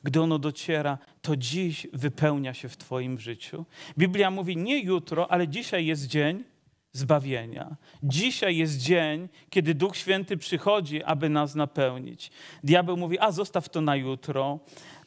[0.03, 3.65] gdy ono dociera, to dziś wypełnia się w Twoim życiu.
[3.99, 6.45] Biblia mówi nie jutro, ale dzisiaj jest dzień,
[6.93, 7.77] zbawienia.
[8.03, 12.31] Dzisiaj jest dzień, kiedy Duch Święty przychodzi, aby nas napełnić.
[12.65, 14.59] Diabeł mówi: A zostaw to na jutro.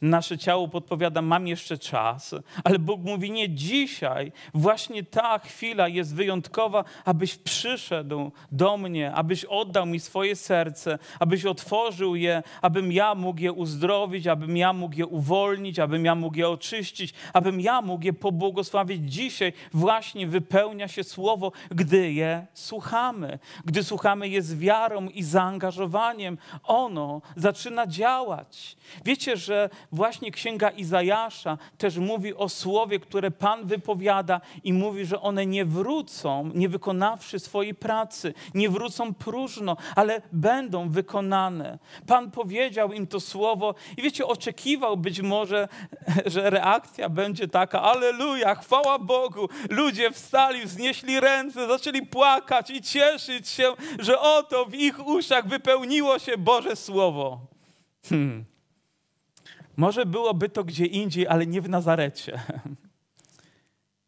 [0.04, 2.34] Nasze ciało podpowiada: Mam jeszcze czas.
[2.64, 4.32] Ale Bóg mówi: Nie dzisiaj.
[4.54, 11.44] Właśnie ta chwila jest wyjątkowa, abyś przyszedł do mnie, abyś oddał mi swoje serce, abyś
[11.44, 16.38] otworzył je, abym ja mógł je uzdrowić, abym ja mógł je uwolnić, abym ja mógł
[16.38, 19.12] je oczyścić, abym ja mógł je pobłogosławić.
[19.12, 23.38] Dzisiaj właśnie wypełnia się słowo, gdy je słuchamy.
[23.64, 28.76] Gdy słuchamy je z wiarą i zaangażowaniem, ono zaczyna działać.
[29.04, 35.20] Wiecie, że właśnie księga Izajasza też mówi o słowie, które Pan wypowiada i mówi, że
[35.20, 41.78] one nie wrócą, nie wykonawszy swojej pracy, nie wrócą próżno, ale będą wykonane.
[42.06, 45.68] Pan powiedział im to słowo i wiecie, oczekiwał być może,
[46.26, 49.48] że reakcja będzie taka: Aleluja, chwała Bogu.
[49.70, 56.18] Ludzie wstali, wznieśli ręce, zaczęli płakać i cieszyć się, że oto w ich uszach wypełniło
[56.18, 57.40] się Boże Słowo.
[58.08, 58.53] Hmm.
[59.76, 62.40] Może byłoby to gdzie indziej, ale nie w Nazarecie.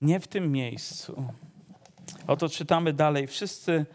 [0.00, 1.24] Nie w tym miejscu.
[2.26, 3.26] Oto czytamy dalej.
[3.26, 3.86] Wszyscy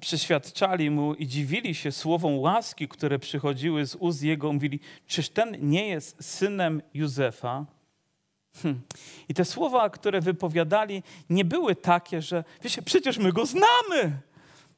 [0.00, 4.52] przyświadczali mu i dziwili się słowom łaski, które przychodziły z ust jego.
[4.52, 7.66] Mówili, czyż ten nie jest synem Józefa?
[8.62, 8.80] Hm.
[9.28, 14.20] I te słowa, które wypowiadali, nie były takie, że wiecie, przecież my go znamy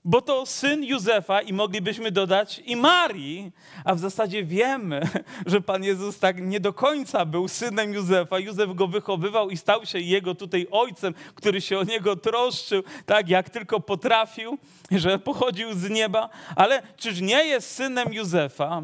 [0.05, 3.53] bo to syn Józefa i moglibyśmy dodać i Marii,
[3.85, 5.01] a w zasadzie wiemy,
[5.47, 8.39] że Pan Jezus tak nie do końca był synem Józefa.
[8.39, 13.29] Józef go wychowywał i stał się jego tutaj ojcem, który się o niego troszczył, tak
[13.29, 14.59] jak tylko potrafił,
[14.91, 18.83] że pochodził z nieba, ale czyż nie jest synem Józefa?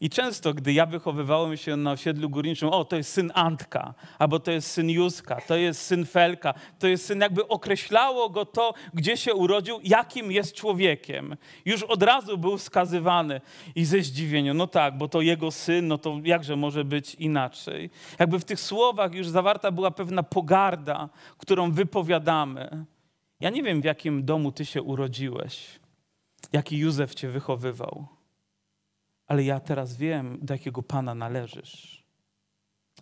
[0.00, 4.40] I często, gdy ja wychowywałem się na osiedlu górniczym, o, to jest syn Antka, albo
[4.40, 8.74] to jest syn Józka, to jest syn Felka, to jest syn, jakby określało go to,
[8.94, 11.36] gdzie się urodził, jakim jest człowiekiem.
[11.64, 13.40] Już od razu był wskazywany
[13.74, 17.90] i ze zdziwieniem, no tak, bo to jego syn, no to jakże może być inaczej.
[18.18, 22.84] Jakby w tych słowach już zawarta była pewna pogarda, którą wypowiadamy.
[23.40, 25.80] Ja nie wiem, w jakim domu ty się urodziłeś,
[26.52, 28.15] jaki Józef cię wychowywał
[29.26, 32.04] ale ja teraz wiem, do jakiego Pana należysz.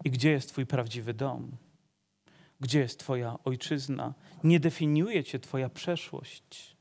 [0.04, 1.56] I gdzie jest Twój prawdziwy dom?
[2.60, 4.14] Gdzie jest Twoja ojczyzna?
[4.44, 6.76] Nie definiuje Cię Twoja przeszłość.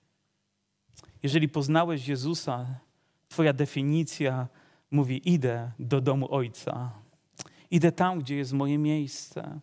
[1.23, 2.79] Jeżeli poznałeś Jezusa,
[3.27, 4.47] Twoja definicja
[4.91, 6.91] mówi: Idę do domu Ojca.
[7.71, 9.59] Idę tam, gdzie jest moje miejsce.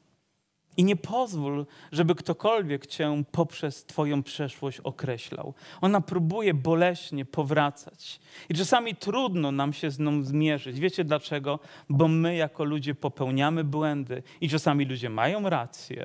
[0.76, 5.54] I nie pozwól, żeby ktokolwiek cię poprzez Twoją przeszłość określał.
[5.80, 8.20] Ona próbuje boleśnie powracać.
[8.48, 10.80] I czasami trudno nam się z nią zmierzyć.
[10.80, 11.59] Wiecie dlaczego?
[11.88, 16.04] Bo my jako ludzie popełniamy błędy i czasami ludzie mają rację.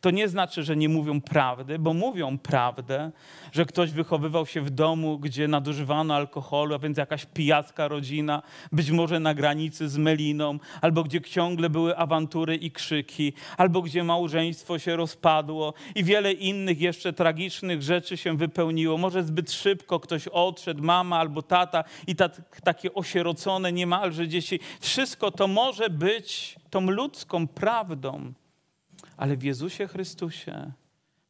[0.00, 3.10] To nie znaczy, że nie mówią prawdy, bo mówią prawdę,
[3.52, 8.90] że ktoś wychowywał się w domu, gdzie nadużywano alkoholu, a więc jakaś pijacka rodzina, być
[8.90, 14.78] może na granicy z Meliną, albo gdzie ciągle były awantury i krzyki, albo gdzie małżeństwo
[14.78, 18.98] się rozpadło i wiele innych jeszcze tragicznych rzeczy się wypełniło.
[18.98, 22.28] Może zbyt szybko ktoś odszedł, mama albo tata i ta,
[22.64, 24.60] takie osierocone niemalże dzieci.
[24.80, 28.32] Wszystko to może być tą ludzką prawdą,
[29.16, 30.72] ale w Jezusie Chrystusie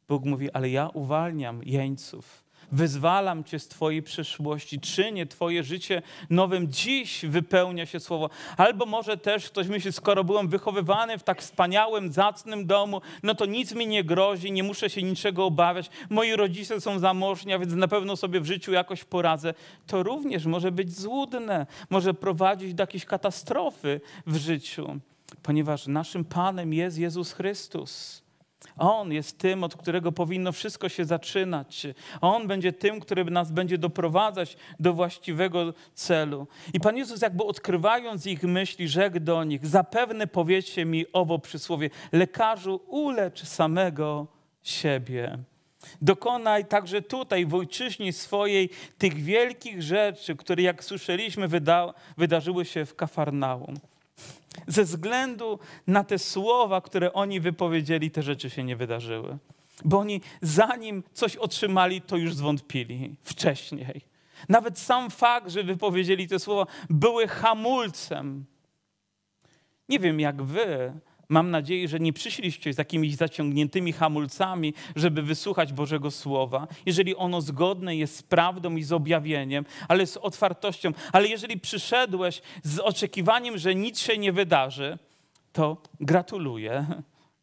[0.07, 2.42] Bóg mówi, ale ja uwalniam jeńców.
[2.73, 6.71] Wyzwalam Cię z Twojej przeszłości, czynię Twoje życie nowym.
[6.71, 8.29] Dziś wypełnia się słowo.
[8.57, 13.45] Albo może też ktoś myśli, skoro byłem wychowywany w tak wspaniałym, zacnym domu, no to
[13.45, 15.89] nic mi nie grozi, nie muszę się niczego obawiać.
[16.09, 19.53] Moi rodzice są zamożni, a więc na pewno sobie w życiu jakoś poradzę.
[19.87, 24.99] To również może być złudne, może prowadzić do jakiejś katastrofy w życiu,
[25.43, 28.22] ponieważ naszym Panem jest Jezus Chrystus.
[28.77, 31.87] On jest tym, od którego powinno wszystko się zaczynać.
[32.21, 36.47] On będzie tym, który nas będzie doprowadzać do właściwego celu.
[36.73, 41.89] I Pan Jezus, jakby odkrywając ich myśli, rzekł do nich: Zapewne powiecie mi owo przysłowie:
[42.11, 44.27] Lekarzu, ulecz samego
[44.63, 45.37] siebie.
[46.01, 52.85] Dokonaj także tutaj, w ojczyźnie swojej, tych wielkich rzeczy, które, jak słyszeliśmy, wyda wydarzyły się
[52.85, 53.75] w Kafarnaum.
[54.67, 59.37] Ze względu na te słowa, które oni wypowiedzieli, te rzeczy się nie wydarzyły.
[59.85, 64.01] Bo oni, zanim coś otrzymali, to już zwątpili wcześniej.
[64.49, 68.45] Nawet sam fakt, że wypowiedzieli te słowa, były hamulcem.
[69.89, 70.93] Nie wiem jak wy,
[71.33, 77.41] Mam nadzieję, że nie przyszliście z jakimiś zaciągniętymi hamulcami, żeby wysłuchać Bożego Słowa, jeżeli ono
[77.41, 80.91] zgodne jest z prawdą i z objawieniem, ale z otwartością.
[81.11, 84.97] Ale jeżeli przyszedłeś z oczekiwaniem, że nic się nie wydarzy,
[85.53, 86.85] to gratuluję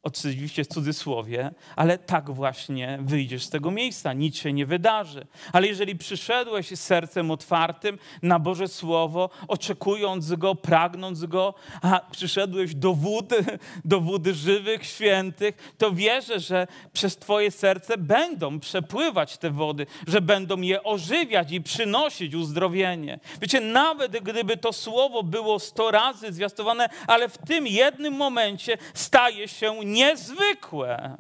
[0.03, 5.27] oczywiście w cudzysłowie, ale tak właśnie wyjdziesz z tego miejsca, nic się nie wydarzy.
[5.53, 12.75] Ale jeżeli przyszedłeś z sercem otwartym na Boże Słowo, oczekując Go, pragnąc Go, a przyszedłeś
[12.75, 13.45] do wody,
[13.85, 20.21] do wody żywych, świętych, to wierzę, że przez Twoje serce będą przepływać te wody, że
[20.21, 23.21] będą je ożywiać i przynosić uzdrowienie.
[23.41, 29.49] Wiecie, nawet gdyby to Słowo było sto razy zwiastowane, ale w tym jednym momencie staje
[29.49, 31.17] się niezwykłe.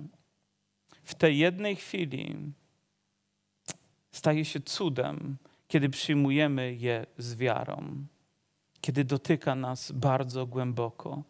[1.02, 2.52] W tej jednej chwili
[4.11, 5.37] staje się cudem,
[5.68, 8.06] kiedy przyjmujemy je z wiarą,
[8.80, 11.22] kiedy dotyka nas bardzo głęboko.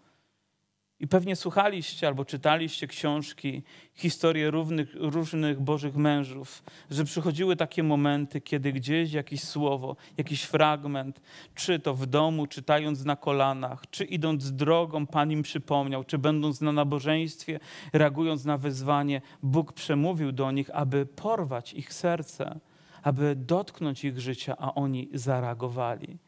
[1.00, 3.62] I pewnie słuchaliście albo czytaliście książki,
[3.94, 11.20] historie różnych, różnych Bożych mężów, że przychodziły takie momenty, kiedy gdzieś jakieś słowo, jakiś fragment,
[11.54, 16.60] czy to w domu, czytając na kolanach, czy idąc drogą, Pan im przypomniał, czy będąc
[16.60, 17.60] na nabożeństwie,
[17.92, 22.60] reagując na wezwanie, Bóg przemówił do nich, aby porwać ich serce,
[23.02, 26.18] aby dotknąć ich życia, a oni zareagowali.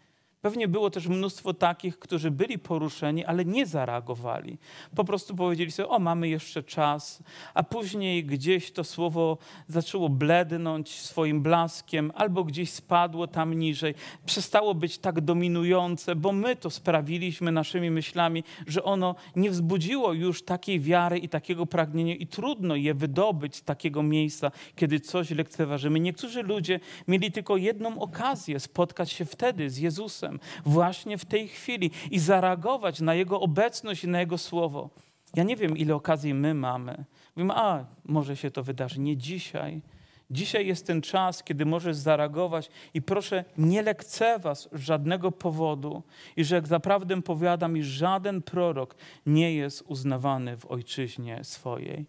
[0.42, 4.58] Pewnie było też mnóstwo takich, którzy byli poruszeni, ale nie zareagowali.
[4.96, 7.22] Po prostu powiedzieli sobie, o mamy jeszcze czas,
[7.54, 13.94] a później gdzieś to słowo zaczęło blednąć swoim blaskiem, albo gdzieś spadło tam niżej,
[14.26, 20.42] przestało być tak dominujące, bo my to sprawiliśmy naszymi myślami, że ono nie wzbudziło już
[20.42, 26.00] takiej wiary i takiego pragnienia i trudno je wydobyć z takiego miejsca, kiedy coś lekceważymy.
[26.00, 30.31] Niektórzy ludzie mieli tylko jedną okazję spotkać się wtedy z Jezusem
[30.64, 34.90] właśnie w tej chwili i zareagować na Jego obecność i na Jego słowo.
[35.36, 37.04] Ja nie wiem, ile okazji my mamy.
[37.36, 39.00] Mówimy, a może się to wydarzy.
[39.00, 39.82] Nie dzisiaj.
[40.30, 46.02] Dzisiaj jest ten czas, kiedy możesz zareagować i proszę, nie lekceważ żadnego powodu
[46.36, 48.94] i że jak zaprawdę powiadam, iż żaden prorok
[49.26, 52.06] nie jest uznawany w ojczyźnie swojej.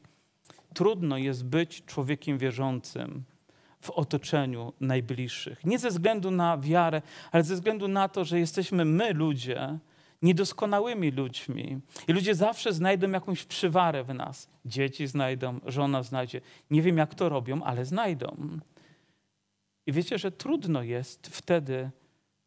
[0.74, 3.24] Trudno jest być człowiekiem wierzącym,
[3.84, 5.66] w otoczeniu najbliższych.
[5.66, 9.80] Nie ze względu na wiarę, ale ze względu na to, że jesteśmy my, ludzie,
[10.22, 11.80] niedoskonałymi ludźmi.
[12.08, 14.50] I ludzie zawsze znajdą jakąś przywarę w nas.
[14.66, 16.42] Dzieci znajdą, żona znajdzie.
[16.72, 18.38] Nie wiem, jak to robią, ale znajdą.
[19.86, 21.90] I wiecie, że trudno jest wtedy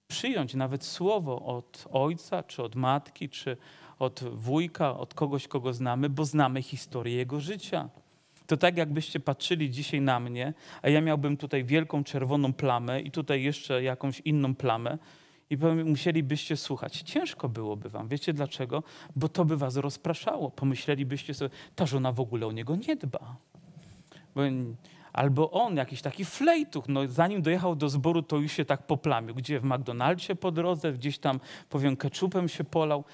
[0.08, 3.56] przyjąć nawet słowo od ojca, czy od matki, czy
[3.98, 7.88] od wujka, od kogoś, kogo znamy, bo znamy historię jego życia.
[8.46, 13.10] To tak jakbyście patrzyli dzisiaj na mnie, a ja miałbym tutaj wielką czerwoną plamę i
[13.10, 14.98] tutaj jeszcze jakąś inną plamę
[15.50, 17.02] i musielibyście słuchać.
[17.02, 18.08] Ciężko byłoby wam.
[18.08, 18.82] Wiecie dlaczego?
[19.16, 20.50] Bo to by was rozpraszało.
[20.50, 23.36] Pomyślelibyście sobie, ta żona w ogóle o niego nie dba.
[25.12, 29.34] Albo on, jakiś taki flejtuch, no zanim dojechał do zboru, to już się tak poplamił.
[29.34, 33.04] Gdzie w McDonaldzie po drodze, gdzieś tam, powiem, keczupem się polał.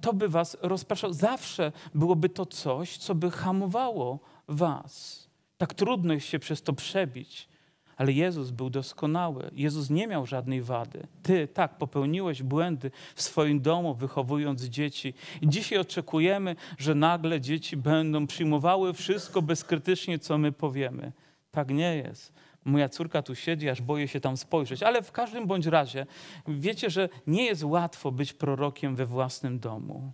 [0.00, 1.12] To by was rozpraszało.
[1.12, 5.26] Zawsze byłoby to coś, co by hamowało was.
[5.58, 7.48] Tak trudno jest się przez to przebić.
[7.96, 9.50] Ale Jezus był doskonały.
[9.52, 11.06] Jezus nie miał żadnej wady.
[11.22, 15.14] Ty, tak, popełniłeś błędy w swoim domu, wychowując dzieci.
[15.40, 21.12] I dzisiaj oczekujemy, że nagle dzieci będą przyjmowały wszystko bezkrytycznie, co my powiemy.
[21.50, 22.32] Tak nie jest.
[22.64, 24.82] Moja córka tu siedzi, aż boję się tam spojrzeć.
[24.82, 26.06] Ale w każdym bądź razie,
[26.48, 30.12] wiecie, że nie jest łatwo być prorokiem we własnym domu.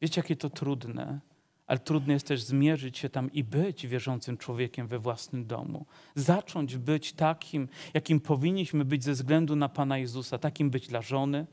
[0.00, 1.20] Wiecie, jakie to trudne
[1.68, 5.86] ale trudno jest też zmierzyć się tam i być wierzącym człowiekiem we własnym domu.
[6.14, 11.46] Zacząć być takim, jakim powinniśmy być ze względu na Pana Jezusa, takim być dla żony.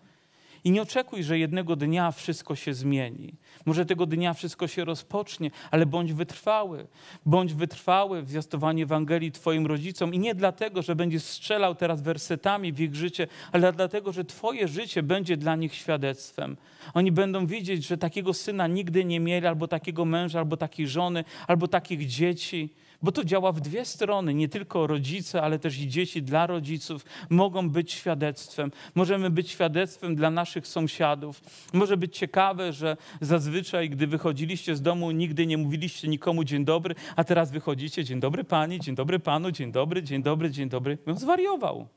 [0.65, 3.33] I nie oczekuj, że jednego dnia wszystko się zmieni.
[3.65, 6.87] Może tego dnia wszystko się rozpocznie, ale bądź wytrwały.
[7.25, 10.13] Bądź wytrwały w zwiastowaniu Ewangelii Twoim rodzicom.
[10.13, 14.67] I nie dlatego, że będziesz strzelał teraz wersetami w ich życie, ale dlatego, że Twoje
[14.67, 16.57] życie będzie dla nich świadectwem.
[16.93, 21.23] Oni będą widzieć, że takiego syna nigdy nie mieli, albo takiego męża, albo takiej żony,
[21.47, 22.69] albo takich dzieci.
[23.01, 24.33] Bo to działa w dwie strony.
[24.33, 28.71] Nie tylko rodzice, ale też i dzieci dla rodziców mogą być świadectwem.
[28.95, 31.41] Możemy być świadectwem dla naszych sąsiadów.
[31.73, 36.95] Może być ciekawe, że zazwyczaj, gdy wychodziliście z domu, nigdy nie mówiliście nikomu dzień dobry,
[37.15, 40.97] a teraz wychodzicie dzień dobry pani, dzień dobry panu, dzień dobry, dzień dobry, dzień dobry.
[41.07, 41.87] On zwariował.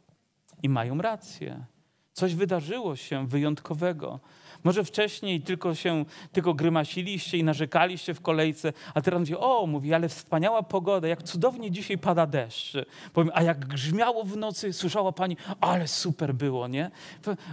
[0.62, 1.64] I mają rację.
[2.12, 4.20] Coś wydarzyło się wyjątkowego.
[4.64, 9.94] Może wcześniej tylko się tylko grymasiliście i narzekaliście w kolejce, a teraz mówi, o, mówi,
[9.94, 12.72] ale wspaniała pogoda, jak cudownie dzisiaj pada deszcz.
[13.12, 16.90] Powiem, a jak grzmiało w nocy, słyszała pani, ale super było, nie?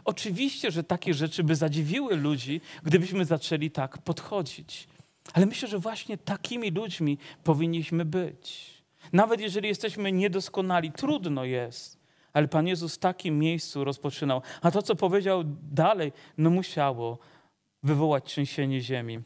[0.05, 4.87] Oczywiście, że takie rzeczy by zadziwiły ludzi, gdybyśmy zaczęli tak podchodzić.
[5.33, 8.75] Ale myślę, że właśnie takimi ludźmi powinniśmy być.
[9.13, 12.04] Nawet jeżeli jesteśmy niedoskonali, trudno jest
[12.35, 14.41] ale Pan Jezus w takim miejscu rozpoczynał.
[14.61, 17.17] A to, co powiedział dalej, no musiało
[17.83, 19.19] wywołać trzęsienie ziemi.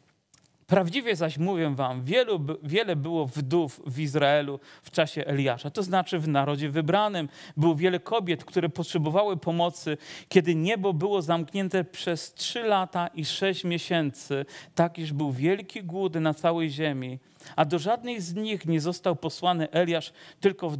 [0.70, 6.20] Prawdziwie zaś mówię wam, wielu, wiele było wdów w Izraelu w czasie Eliasza, to znaczy
[6.20, 7.30] w narodzie wybranym.
[7.58, 9.98] Było wiele kobiet, które potrzebowały pomocy,
[10.28, 14.46] kiedy niebo było zamknięte przez trzy lata i sześć miesięcy,
[14.76, 17.20] tak iż był wielki głód na całej ziemi.
[17.56, 20.72] A do żadnej z nich nie został posłany Eliasz, tylko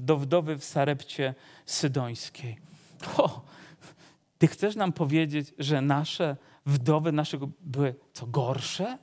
[0.00, 1.34] do wdowy w Sarepcie
[1.66, 2.56] Sydońskiej.
[3.16, 3.40] O,
[4.38, 8.98] ty chcesz nam powiedzieć, że nasze wdowy naszego były co gorsze?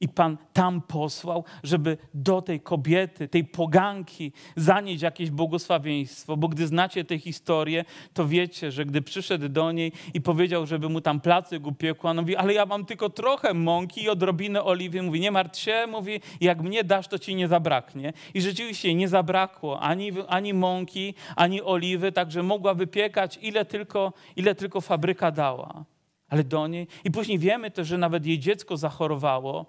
[0.00, 6.36] I Pan tam posłał, żeby do tej kobiety, tej poganki zanieść jakieś błogosławieństwo.
[6.36, 10.88] Bo gdy znacie tę historię, to wiecie, że gdy przyszedł do niej i powiedział, żeby
[10.88, 15.02] mu tam placyk upiekła, on mówi, ale ja mam tylko trochę mąki i odrobinę oliwy.
[15.02, 18.12] Mówi, nie martw się, mówi, jak mnie dasz, to ci nie zabraknie.
[18.34, 24.54] I rzeczywiście nie zabrakło ani, ani mąki, ani oliwy, także mogła wypiekać ile tylko, ile
[24.54, 25.84] tylko fabryka dała
[26.28, 26.86] ale do niej.
[27.04, 29.66] I później wiemy też, że nawet jej dziecko zachorowało.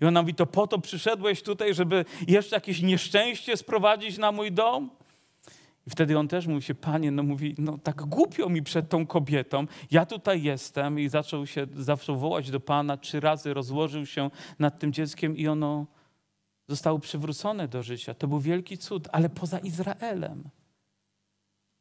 [0.00, 4.52] I ona mówi, to po to przyszedłeś tutaj, żeby jeszcze jakieś nieszczęście sprowadzić na mój
[4.52, 4.90] dom?
[5.86, 9.06] I wtedy on też mówi się, panie, no mówi, no tak głupio mi przed tą
[9.06, 9.66] kobietą.
[9.90, 14.78] Ja tutaj jestem i zaczął się, zaczął wołać do pana, trzy razy rozłożył się nad
[14.78, 15.86] tym dzieckiem i ono
[16.68, 18.14] zostało przywrócone do życia.
[18.14, 20.44] To był wielki cud, ale poza Izraelem.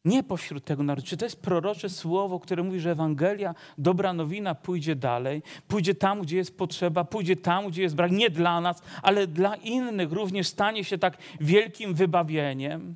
[0.06, 1.08] Nie pośród tego narodu.
[1.08, 6.22] Czy to jest prorocze słowo, które mówi, że Ewangelia, dobra nowina pójdzie dalej, pójdzie tam,
[6.22, 10.48] gdzie jest potrzeba, pójdzie tam, gdzie jest brak, nie dla nas, ale dla innych również
[10.48, 12.96] stanie się tak wielkim wybawieniem.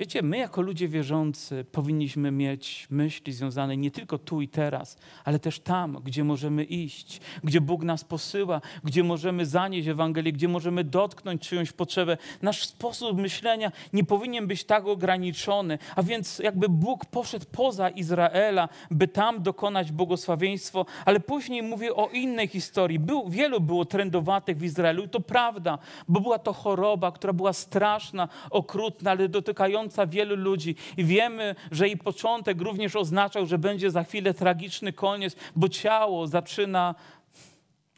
[0.00, 5.38] Wiecie, my jako ludzie wierzący powinniśmy mieć myśli związane nie tylko tu i teraz, ale
[5.38, 10.84] też tam, gdzie możemy iść, gdzie Bóg nas posyła, gdzie możemy zanieść Ewangelię, gdzie możemy
[10.84, 12.16] dotknąć czyjąś potrzebę.
[12.42, 18.68] Nasz sposób myślenia nie powinien być tak ograniczony, a więc jakby Bóg poszedł poza Izraela,
[18.90, 22.98] by tam dokonać błogosławieństwo, ale później mówię o innej historii.
[22.98, 25.78] Był, wielu było trędowatych w Izraelu i to prawda,
[26.08, 30.74] bo była to choroba, która była straszna, okrutna, ale dotykająca wielu ludzi.
[30.96, 36.26] I wiemy, że jej początek również oznaczał, że będzie za chwilę tragiczny koniec, bo ciało
[36.26, 36.94] zaczyna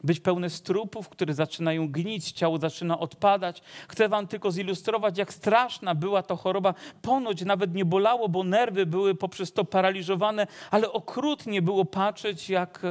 [0.04, 3.62] być pełne strupów, które zaczynają gnić, ciało zaczyna odpadać.
[3.88, 6.74] Chcę wam tylko zilustrować, jak straszna była to choroba.
[7.02, 12.82] Ponoć nawet nie bolało, bo nerwy były poprzez to paraliżowane, ale okrutnie było patrzeć, jak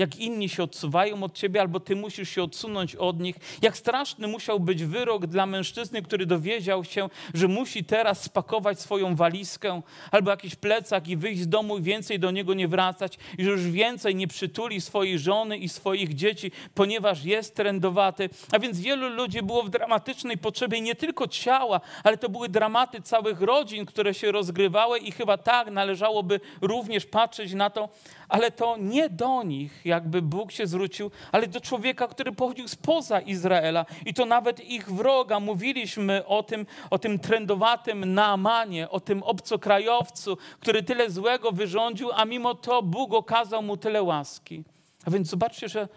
[0.00, 3.36] jak inni się odsuwają od ciebie, albo ty musisz się odsunąć od nich.
[3.62, 9.16] Jak straszny musiał być wyrok dla mężczyzny, który dowiedział się, że musi teraz spakować swoją
[9.16, 13.44] walizkę albo jakiś plecak i wyjść z domu i więcej do niego nie wracać i
[13.44, 18.30] że już więcej nie przytuli swojej żony i swoich dzieci, ponieważ jest trędowaty.
[18.52, 23.02] A więc wielu ludzi było w dramatycznej potrzebie nie tylko ciała, ale to były dramaty
[23.02, 27.88] całych rodzin, które się rozgrywały i chyba tak należałoby również patrzeć na to,
[28.30, 33.20] ale to nie do nich jakby Bóg się zwrócił, ale do człowieka, który pochodził spoza
[33.20, 35.40] Izraela i to nawet ich wroga.
[35.40, 42.24] Mówiliśmy o tym, o tym trendowatym Naamanie, o tym obcokrajowcu, który tyle złego wyrządził, a
[42.24, 44.64] mimo to Bóg okazał mu tyle łaski.
[45.04, 45.88] A więc zobaczcie, że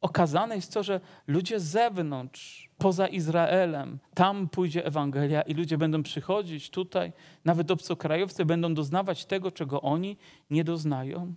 [0.00, 6.02] okazane jest to, że ludzie z zewnątrz, poza Izraelem, tam pójdzie Ewangelia i ludzie będą
[6.02, 7.12] przychodzić tutaj,
[7.44, 10.16] nawet obcokrajowcy będą doznawać tego, czego oni
[10.50, 11.34] nie doznają.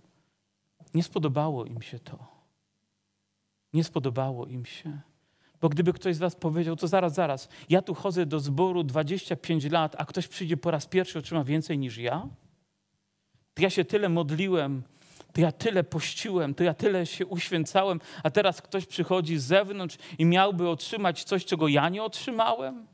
[0.94, 2.26] Nie spodobało im się to.
[3.72, 5.00] Nie spodobało im się.
[5.60, 9.70] Bo gdyby ktoś z was powiedział, to zaraz, zaraz, ja tu chodzę do zboru 25
[9.70, 12.28] lat, a ktoś przyjdzie po raz pierwszy, otrzyma więcej niż ja?
[13.54, 14.82] To ja się tyle modliłem,
[15.32, 19.96] to ja tyle pościłem, to ja tyle się uświęcałem, a teraz ktoś przychodzi z zewnątrz
[20.18, 22.86] i miałby otrzymać coś, czego ja nie otrzymałem?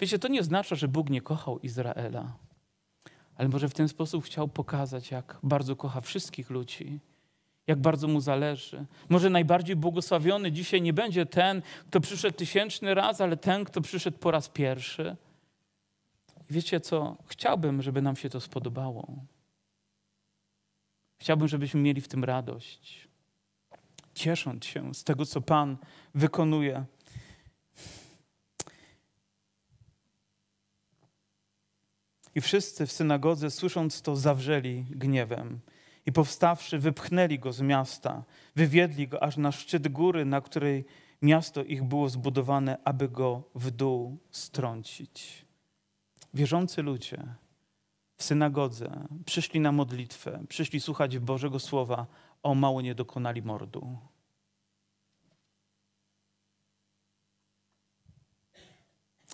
[0.00, 2.32] Wiecie, to nie oznacza, że Bóg nie kochał Izraela,
[3.36, 7.00] ale może w ten sposób chciał pokazać, jak bardzo kocha wszystkich ludzi,
[7.66, 8.86] jak bardzo mu zależy.
[9.08, 14.18] Może najbardziej błogosławiony dzisiaj nie będzie ten, kto przyszedł tysięczny raz, ale ten, kto przyszedł
[14.18, 15.16] po raz pierwszy.
[16.50, 17.16] Wiecie co?
[17.26, 19.24] Chciałbym, żeby nam się to spodobało.
[21.18, 23.08] Chciałbym, żebyśmy mieli w tym radość,
[24.14, 25.76] ciesząc się z tego, co Pan
[26.14, 26.84] wykonuje.
[32.34, 35.60] I wszyscy w synagodze, słysząc to, zawrzeli gniewem.
[36.10, 38.24] I powstawszy, wypchnęli go z miasta,
[38.56, 40.84] wywiedli go aż na szczyt góry, na której
[41.22, 45.46] miasto ich było zbudowane, aby go w dół strącić.
[46.34, 47.22] Wierzący ludzie
[48.16, 52.06] w synagodze przyszli na modlitwę, przyszli słuchać Bożego Słowa,
[52.42, 53.98] o mało nie dokonali mordu.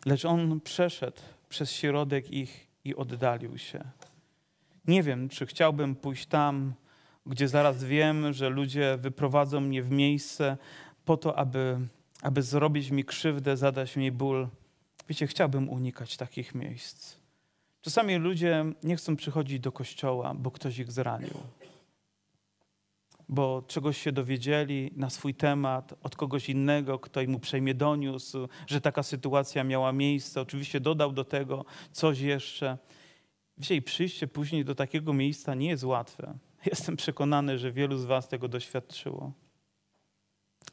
[0.06, 3.84] Lecz on przeszedł przez środek ich i oddalił się.
[4.88, 6.74] Nie wiem, czy chciałbym pójść tam,
[7.26, 10.56] gdzie zaraz wiem, że ludzie wyprowadzą mnie w miejsce
[11.04, 11.78] po to, aby,
[12.22, 14.48] aby zrobić mi krzywdę, zadać mi ból.
[15.08, 17.16] Wiecie, chciałbym unikać takich miejsc.
[17.80, 21.34] Czasami ludzie nie chcą przychodzić do kościoła, bo ktoś ich zranił.
[23.28, 28.80] Bo czegoś się dowiedzieli na swój temat od kogoś innego, kto im uprzejmie doniósł, że
[28.80, 30.40] taka sytuacja miała miejsce.
[30.40, 32.78] Oczywiście dodał do tego coś jeszcze.
[33.70, 36.38] I przyjście później do takiego miejsca nie jest łatwe.
[36.70, 39.32] Jestem przekonany, że wielu z Was tego doświadczyło.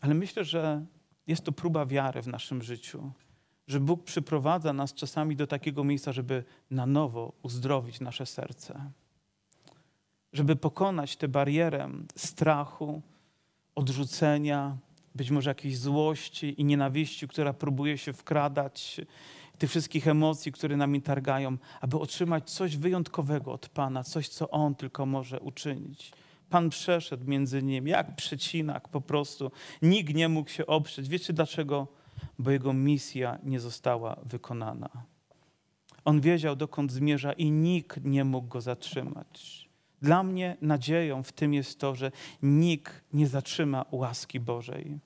[0.02, 0.86] Ale myślę, że
[1.28, 3.12] jest to próba wiary w naszym życiu,
[3.68, 8.92] że Bóg przyprowadza nas czasami do takiego miejsca, żeby na nowo uzdrowić nasze serce,
[10.34, 13.02] żeby pokonać tę barierę strachu,
[13.76, 14.78] odrzucenia,
[15.16, 19.02] być może jakiejś złości i nienawiści, która próbuje się wkradać
[19.58, 24.76] tych wszystkich emocji, które nami targają, aby otrzymać coś wyjątkowego od Pana, coś, co On
[24.76, 26.12] tylko może uczynić.
[26.50, 29.52] Pan przeszedł między nimi, jak przecinak po prostu.
[29.82, 31.10] Nikt nie mógł się oprzeć.
[31.10, 31.88] Wiecie dlaczego?
[32.40, 34.90] Bo jego misja nie została wykonana.
[36.06, 39.70] On wiedział, dokąd zmierza i nikt nie mógł go zatrzymać.
[40.02, 45.00] Dla mnie nadzieją w tym jest to, że nikt nie zatrzyma łaski Bożej.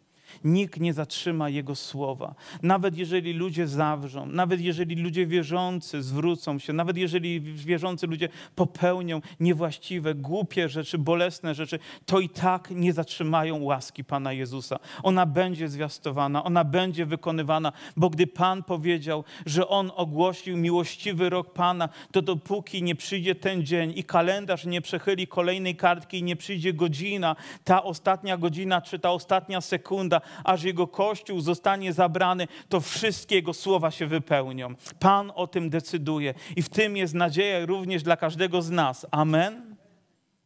[0.44, 2.36] Nikt nie zatrzyma Jego słowa.
[2.62, 9.22] Nawet jeżeli ludzie zawrzą, nawet jeżeli ludzie wierzący zwrócą się, nawet jeżeli wierzący ludzie popełnią
[9.40, 14.80] niewłaściwe, głupie rzeczy, bolesne rzeczy, to i tak nie zatrzymają łaski Pana Jezusa.
[15.04, 21.54] Ona będzie zwiastowana, ona będzie wykonywana, bo gdy Pan powiedział, że On ogłosił miłościwy rok
[21.54, 26.36] Pana, to dopóki nie przyjdzie ten dzień i kalendarz nie przechyli kolejnej kartki i nie
[26.36, 32.80] przyjdzie godzina, ta ostatnia godzina czy ta ostatnia sekunda, aż Jego Kościół zostanie zabrany, to
[32.80, 34.76] wszystkie Jego słowa się wypełnią.
[35.00, 39.06] Pan o tym decyduje i w tym jest nadzieja również dla każdego z nas.
[39.12, 39.76] Amen?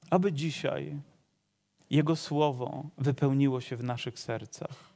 [0.10, 0.98] Aby dzisiaj
[1.90, 4.92] Jego słowo wypełniło się w naszych sercach.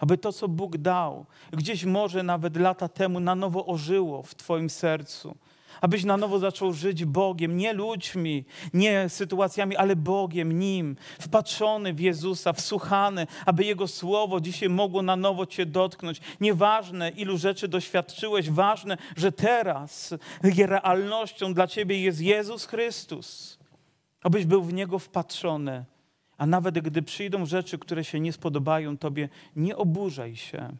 [0.00, 4.70] Aby to, co Bóg dał, gdzieś może nawet lata temu na nowo ożyło w Twoim
[4.70, 5.36] sercu
[5.84, 12.00] abyś na nowo zaczął żyć Bogiem, nie ludźmi, nie sytuacjami, ale Bogiem, Nim, wpatrzony w
[12.00, 16.20] Jezusa, wsłuchany, aby Jego Słowo dzisiaj mogło na nowo Cię dotknąć.
[16.40, 23.58] Nieważne, ilu rzeczy doświadczyłeś, ważne, że teraz realnością dla Ciebie jest Jezus Chrystus.
[24.22, 25.84] Abyś był w Niego wpatrzony.
[26.38, 30.76] A nawet gdy przyjdą rzeczy, które się nie spodobają Tobie, nie oburzaj się,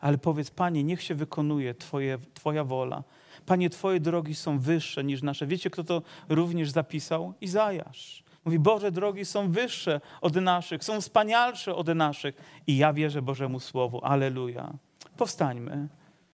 [0.00, 3.02] ale powiedz, Panie, niech się wykonuje twoje, Twoja wola.
[3.46, 5.46] Panie, Twoje drogi są wyższe niż nasze.
[5.46, 7.34] Wiecie, kto to również zapisał?
[7.40, 8.24] Izajasz.
[8.44, 12.34] Mówi, Boże, drogi są wyższe od naszych, są wspanialsze od naszych.
[12.66, 14.00] I ja wierzę Bożemu Słowu.
[14.04, 14.72] Aleluja.
[15.16, 15.88] Powstańmy.